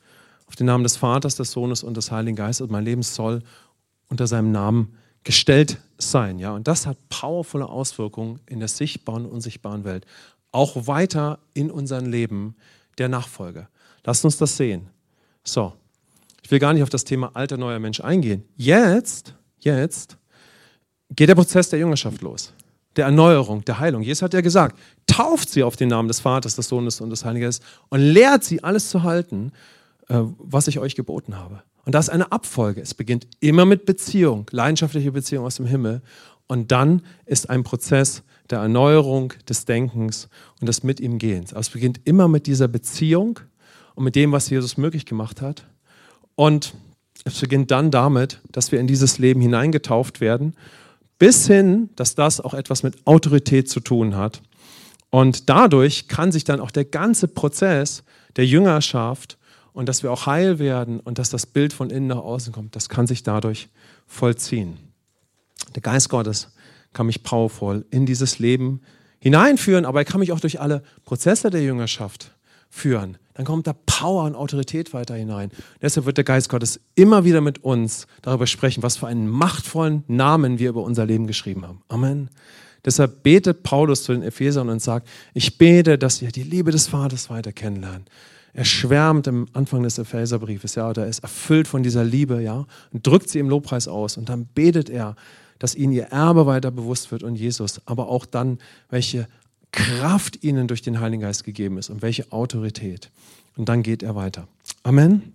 [0.51, 2.68] auf den Namen des Vaters, des Sohnes und des Heiligen Geistes.
[2.68, 3.40] Mein Leben soll
[4.09, 6.40] unter seinem Namen gestellt sein.
[6.40, 6.51] Ja?
[6.51, 10.07] Und das hat powervolle Auswirkungen in der sichtbaren und unsichtbaren Welt.
[10.51, 12.57] Auch weiter in unserem Leben
[12.98, 13.68] der Nachfolge.
[14.03, 14.88] Lasst uns das sehen.
[15.44, 15.72] So,
[16.42, 18.42] ich will gar nicht auf das Thema alter, neuer Mensch eingehen.
[18.57, 20.16] Jetzt, jetzt
[21.11, 22.53] geht der Prozess der Jüngerschaft los.
[22.96, 24.03] Der Erneuerung, der Heilung.
[24.03, 24.76] Jesus hat ja gesagt,
[25.07, 28.42] tauft sie auf den Namen des Vaters, des Sohnes und des Heiligen Geistes und lehrt
[28.42, 29.53] sie alles zu halten,
[30.11, 31.62] was ich euch geboten habe.
[31.84, 32.80] Und das ist eine Abfolge.
[32.80, 36.02] Es beginnt immer mit Beziehung, leidenschaftliche Beziehung aus dem Himmel.
[36.46, 40.28] Und dann ist ein Prozess der Erneuerung des Denkens
[40.61, 41.52] und des Mit ihm Gehens.
[41.52, 43.38] Aber es beginnt immer mit dieser Beziehung
[43.94, 45.66] und mit dem, was Jesus möglich gemacht hat.
[46.34, 46.74] Und
[47.24, 50.54] es beginnt dann damit, dass wir in dieses Leben hineingetauft werden,
[51.18, 54.42] bis hin, dass das auch etwas mit Autorität zu tun hat.
[55.11, 58.02] Und dadurch kann sich dann auch der ganze Prozess
[58.36, 59.38] der Jüngerschaft
[59.73, 62.77] und dass wir auch heil werden und dass das Bild von innen nach außen kommt,
[62.77, 63.68] das kann sich dadurch
[64.07, 64.79] vollziehen.
[65.75, 66.53] Der Geist Gottes
[66.93, 68.81] kann mich powervoll in dieses Leben
[69.21, 72.33] hineinführen, aber er kann mich auch durch alle Prozesse der Jüngerschaft
[72.68, 73.18] führen.
[73.35, 75.51] Dann kommt da Power und Autorität weiter hinein.
[75.81, 80.05] Deshalb wird der Geist Gottes immer wieder mit uns darüber sprechen, was für einen machtvollen
[80.09, 81.83] Namen wir über unser Leben geschrieben haben.
[81.89, 82.31] Amen.
[82.85, 86.89] Deshalb betet Paulus zu den Ephesern und sagt, ich bete, dass ihr die Liebe des
[86.89, 88.09] Vaters weiter kennenlernt.
[88.53, 92.66] Er schwärmt am Anfang des Epheserbriefes, ja, oder er ist erfüllt von dieser Liebe, ja,
[92.92, 94.16] und drückt sie im Lobpreis aus.
[94.16, 95.14] Und dann betet er,
[95.59, 99.28] dass ihnen ihr Erbe weiter bewusst wird und Jesus, aber auch dann, welche
[99.72, 103.11] Kraft ihnen durch den Heiligen Geist gegeben ist und welche Autorität.
[103.57, 104.48] Und dann geht er weiter.
[104.82, 105.34] Amen.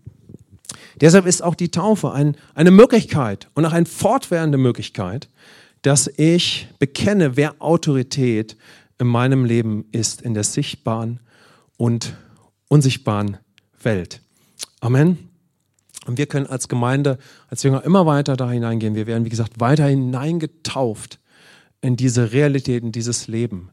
[1.00, 5.30] Deshalb ist auch die Taufe ein, eine Möglichkeit und auch eine fortwährende Möglichkeit,
[5.82, 8.58] dass ich bekenne, wer Autorität
[8.98, 11.20] in meinem Leben ist, in der sichtbaren
[11.78, 12.16] und
[12.68, 13.38] unsichtbaren
[13.82, 14.22] Welt.
[14.80, 15.30] Amen.
[16.06, 18.96] Und wir können als Gemeinde, als Jünger immer weiter da hineingehen.
[18.96, 21.20] Wir werden, wie gesagt, weiter hineingetauft
[21.82, 23.72] in diese Realität, in dieses Leben.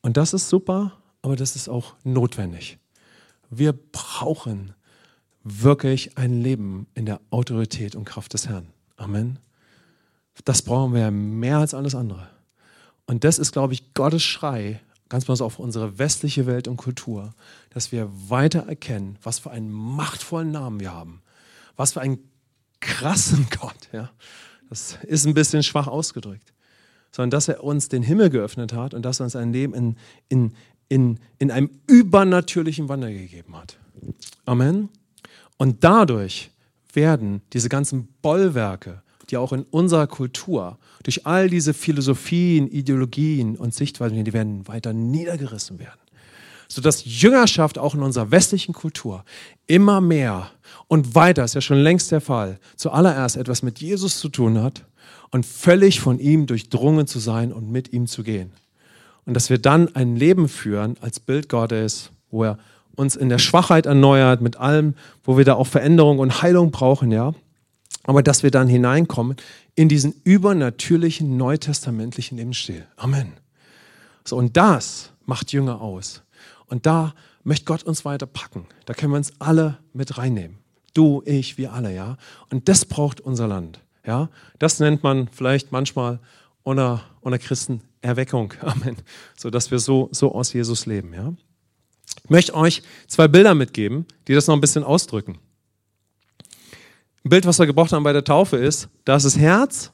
[0.00, 2.78] Und das ist super, aber das ist auch notwendig.
[3.50, 4.74] Wir brauchen
[5.42, 8.68] wirklich ein Leben in der Autorität und Kraft des Herrn.
[8.96, 9.38] Amen.
[10.44, 12.28] Das brauchen wir mehr als alles andere.
[13.06, 17.34] Und das ist, glaube ich, Gottes Schrei ganz besonders auf unsere westliche Welt und Kultur,
[17.70, 21.22] dass wir weiter erkennen, was für einen machtvollen Namen wir haben,
[21.76, 22.18] was für einen
[22.80, 23.88] krassen Gott.
[23.92, 24.10] Ja.
[24.68, 26.52] Das ist ein bisschen schwach ausgedrückt,
[27.10, 29.96] sondern dass er uns den Himmel geöffnet hat und dass er uns ein Leben in,
[30.28, 30.52] in,
[30.88, 33.78] in, in einem übernatürlichen Wandel gegeben hat.
[34.44, 34.90] Amen.
[35.56, 36.50] Und dadurch
[36.92, 43.74] werden diese ganzen Bollwerke, die auch in unserer Kultur durch all diese Philosophien, Ideologien und
[43.74, 46.00] Sichtweisen, die werden weiter niedergerissen werden.
[46.68, 49.24] Sodass Jüngerschaft auch in unserer westlichen Kultur
[49.66, 50.50] immer mehr
[50.86, 54.84] und weiter, ist ja schon längst der Fall, zuallererst etwas mit Jesus zu tun hat
[55.30, 58.52] und völlig von ihm durchdrungen zu sein und mit ihm zu gehen.
[59.24, 62.58] Und dass wir dann ein Leben führen als Bild Gottes, wo er
[62.96, 67.12] uns in der Schwachheit erneuert, mit allem, wo wir da auch Veränderung und Heilung brauchen,
[67.12, 67.34] ja
[68.08, 69.36] aber dass wir dann hineinkommen
[69.74, 72.86] in diesen übernatürlichen neutestamentlichen Lebensstil.
[72.96, 73.34] Amen.
[74.24, 76.22] So, und das macht Jünger aus.
[76.68, 78.64] Und da möchte Gott uns weiter packen.
[78.86, 80.56] Da können wir uns alle mit reinnehmen.
[80.94, 82.16] Du, ich, wir alle, ja.
[82.48, 84.30] Und das braucht unser Land, ja.
[84.58, 86.18] Das nennt man vielleicht manchmal
[86.62, 88.54] unter, unter Christen Erweckung.
[88.62, 88.96] Amen.
[89.36, 91.34] So, dass wir so, so aus Jesus leben, ja.
[92.24, 95.40] Ich möchte euch zwei Bilder mitgeben, die das noch ein bisschen ausdrücken.
[97.24, 99.92] Ein Bild, was wir gebraucht haben bei der Taufe ist, da ist das Herz,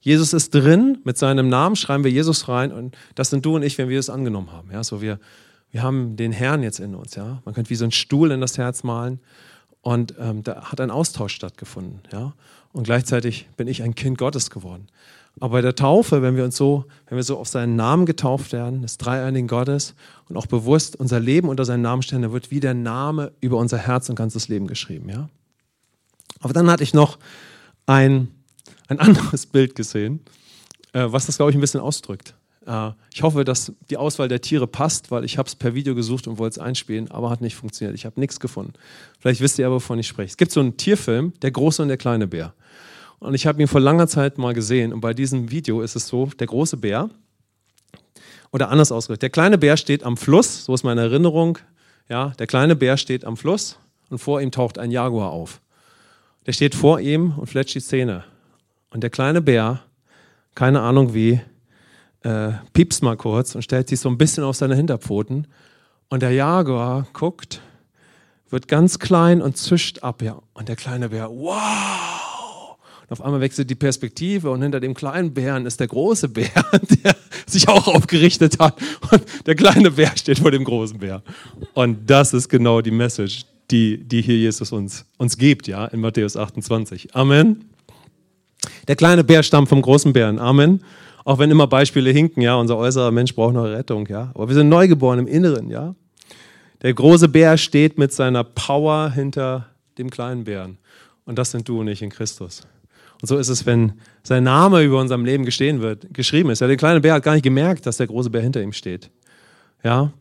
[0.00, 3.62] Jesus ist drin, mit seinem Namen schreiben wir Jesus rein und das sind du und
[3.62, 4.70] ich, wenn wir es angenommen haben.
[4.70, 5.18] Ja, so wir,
[5.70, 7.14] wir haben den Herrn jetzt in uns.
[7.16, 7.42] Ja?
[7.44, 9.18] Man könnte wie so einen Stuhl in das Herz malen
[9.82, 12.00] und ähm, da hat ein Austausch stattgefunden.
[12.12, 12.34] Ja?
[12.72, 14.86] Und gleichzeitig bin ich ein Kind Gottes geworden.
[15.40, 18.52] Aber bei der Taufe, wenn wir uns so, wenn wir so auf seinen Namen getauft
[18.52, 19.94] werden, des dreieinigen Gottes
[20.28, 23.56] und auch bewusst unser Leben unter seinen Namen stellen, dann wird wie der Name über
[23.56, 25.08] unser Herz und ganzes Leben geschrieben.
[25.08, 25.28] Ja?
[26.40, 27.18] Aber dann hatte ich noch
[27.86, 28.28] ein,
[28.88, 30.20] ein anderes Bild gesehen,
[30.92, 32.34] äh, was das, glaube ich, ein bisschen ausdrückt.
[32.66, 35.94] Äh, ich hoffe, dass die Auswahl der Tiere passt, weil ich habe es per Video
[35.94, 37.96] gesucht und wollte es einspielen, aber hat nicht funktioniert.
[37.96, 38.74] Ich habe nichts gefunden.
[39.18, 40.30] Vielleicht wisst ihr aber, wovon ich spreche.
[40.30, 42.54] Es gibt so einen Tierfilm, der große und der kleine Bär.
[43.18, 46.06] Und ich habe ihn vor langer Zeit mal gesehen und bei diesem Video ist es
[46.06, 47.10] so, der große Bär,
[48.52, 51.58] oder anders ausgedrückt, der kleine Bär steht am Fluss, so ist meine Erinnerung,
[52.08, 55.60] ja, der kleine Bär steht am Fluss und vor ihm taucht ein Jaguar auf.
[56.48, 58.24] Der steht vor ihm und fletscht die Zähne.
[58.88, 59.82] Und der kleine Bär,
[60.54, 61.42] keine Ahnung wie,
[62.22, 65.46] äh, piepst mal kurz und stellt sich so ein bisschen auf seine Hinterpfoten.
[66.08, 67.60] Und der Jaguar guckt,
[68.48, 70.22] wird ganz klein und zischt ab.
[70.22, 70.40] Ja.
[70.54, 72.78] Und der kleine Bär, wow!
[73.02, 76.48] Und auf einmal wechselt die Perspektive und hinter dem kleinen Bären ist der große Bär,
[77.04, 78.80] der sich auch aufgerichtet hat.
[79.10, 81.22] Und der kleine Bär steht vor dem großen Bär.
[81.74, 86.00] Und das ist genau die Message, die, die hier Jesus uns, uns gibt, ja, in
[86.00, 87.14] Matthäus 28.
[87.14, 87.64] Amen.
[88.86, 90.38] Der kleine Bär stammt vom großen Bären.
[90.38, 90.82] Amen.
[91.24, 94.30] Auch wenn immer Beispiele hinken, ja, unser äußerer Mensch braucht noch Rettung, ja.
[94.34, 95.94] Aber wir sind neugeboren im Inneren, ja.
[96.82, 99.66] Der große Bär steht mit seiner Power hinter
[99.98, 100.78] dem kleinen Bären.
[101.24, 102.62] Und das sind du und ich in Christus.
[103.20, 106.60] Und so ist es, wenn sein Name über unserem Leben gestehen wird, geschrieben ist.
[106.60, 109.10] Ja, der kleine Bär hat gar nicht gemerkt, dass der große Bär hinter ihm steht.
[109.82, 110.12] Ja,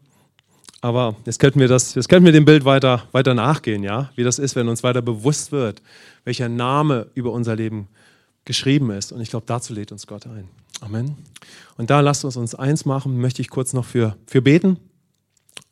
[0.81, 4.11] aber jetzt könnten wir, das, jetzt könnten wir dem Bild weiter, weiter nachgehen, ja?
[4.15, 5.81] wie das ist, wenn uns weiter bewusst wird,
[6.23, 7.87] welcher Name über unser Leben
[8.45, 9.11] geschrieben ist.
[9.11, 10.47] Und ich glaube, dazu lädt uns Gott ein.
[10.81, 11.17] Amen.
[11.77, 14.77] Und da lasst uns uns eins machen, möchte ich kurz noch für, für beten.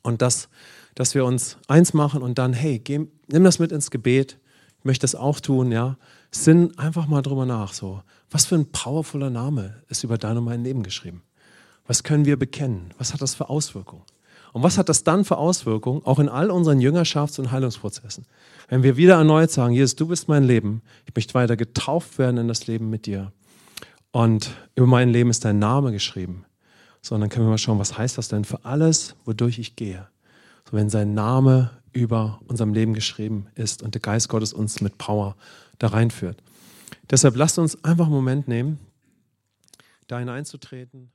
[0.01, 0.49] Und das,
[0.95, 4.37] dass wir uns eins machen und dann, hey, geh, nimm das mit ins Gebet.
[4.79, 5.97] Ich möchte das auch tun, ja.
[6.31, 8.01] Sinn einfach mal drüber nach, so.
[8.31, 11.21] Was für ein powervoller Name ist über dein und mein Leben geschrieben?
[11.87, 12.91] Was können wir bekennen?
[12.97, 14.03] Was hat das für Auswirkungen?
[14.55, 18.25] Und was hat das dann für Auswirkungen, auch in all unseren Jüngerschafts- und Heilungsprozessen?
[18.69, 22.37] Wenn wir wieder erneut sagen, Jesus, du bist mein Leben, ich möchte weiter getauft werden
[22.37, 23.33] in das Leben mit dir.
[24.13, 26.45] Und über mein Leben ist dein Name geschrieben.
[27.01, 29.75] So, und dann können wir mal schauen, was heißt das denn für alles, wodurch ich
[29.75, 30.07] gehe?
[30.71, 34.97] So, wenn sein Name über unserem Leben geschrieben ist und der Geist Gottes uns mit
[34.97, 35.35] Power
[35.79, 36.41] da reinführt.
[37.09, 38.79] Deshalb lasst uns einfach einen Moment nehmen,
[40.07, 41.11] da hineinzutreten.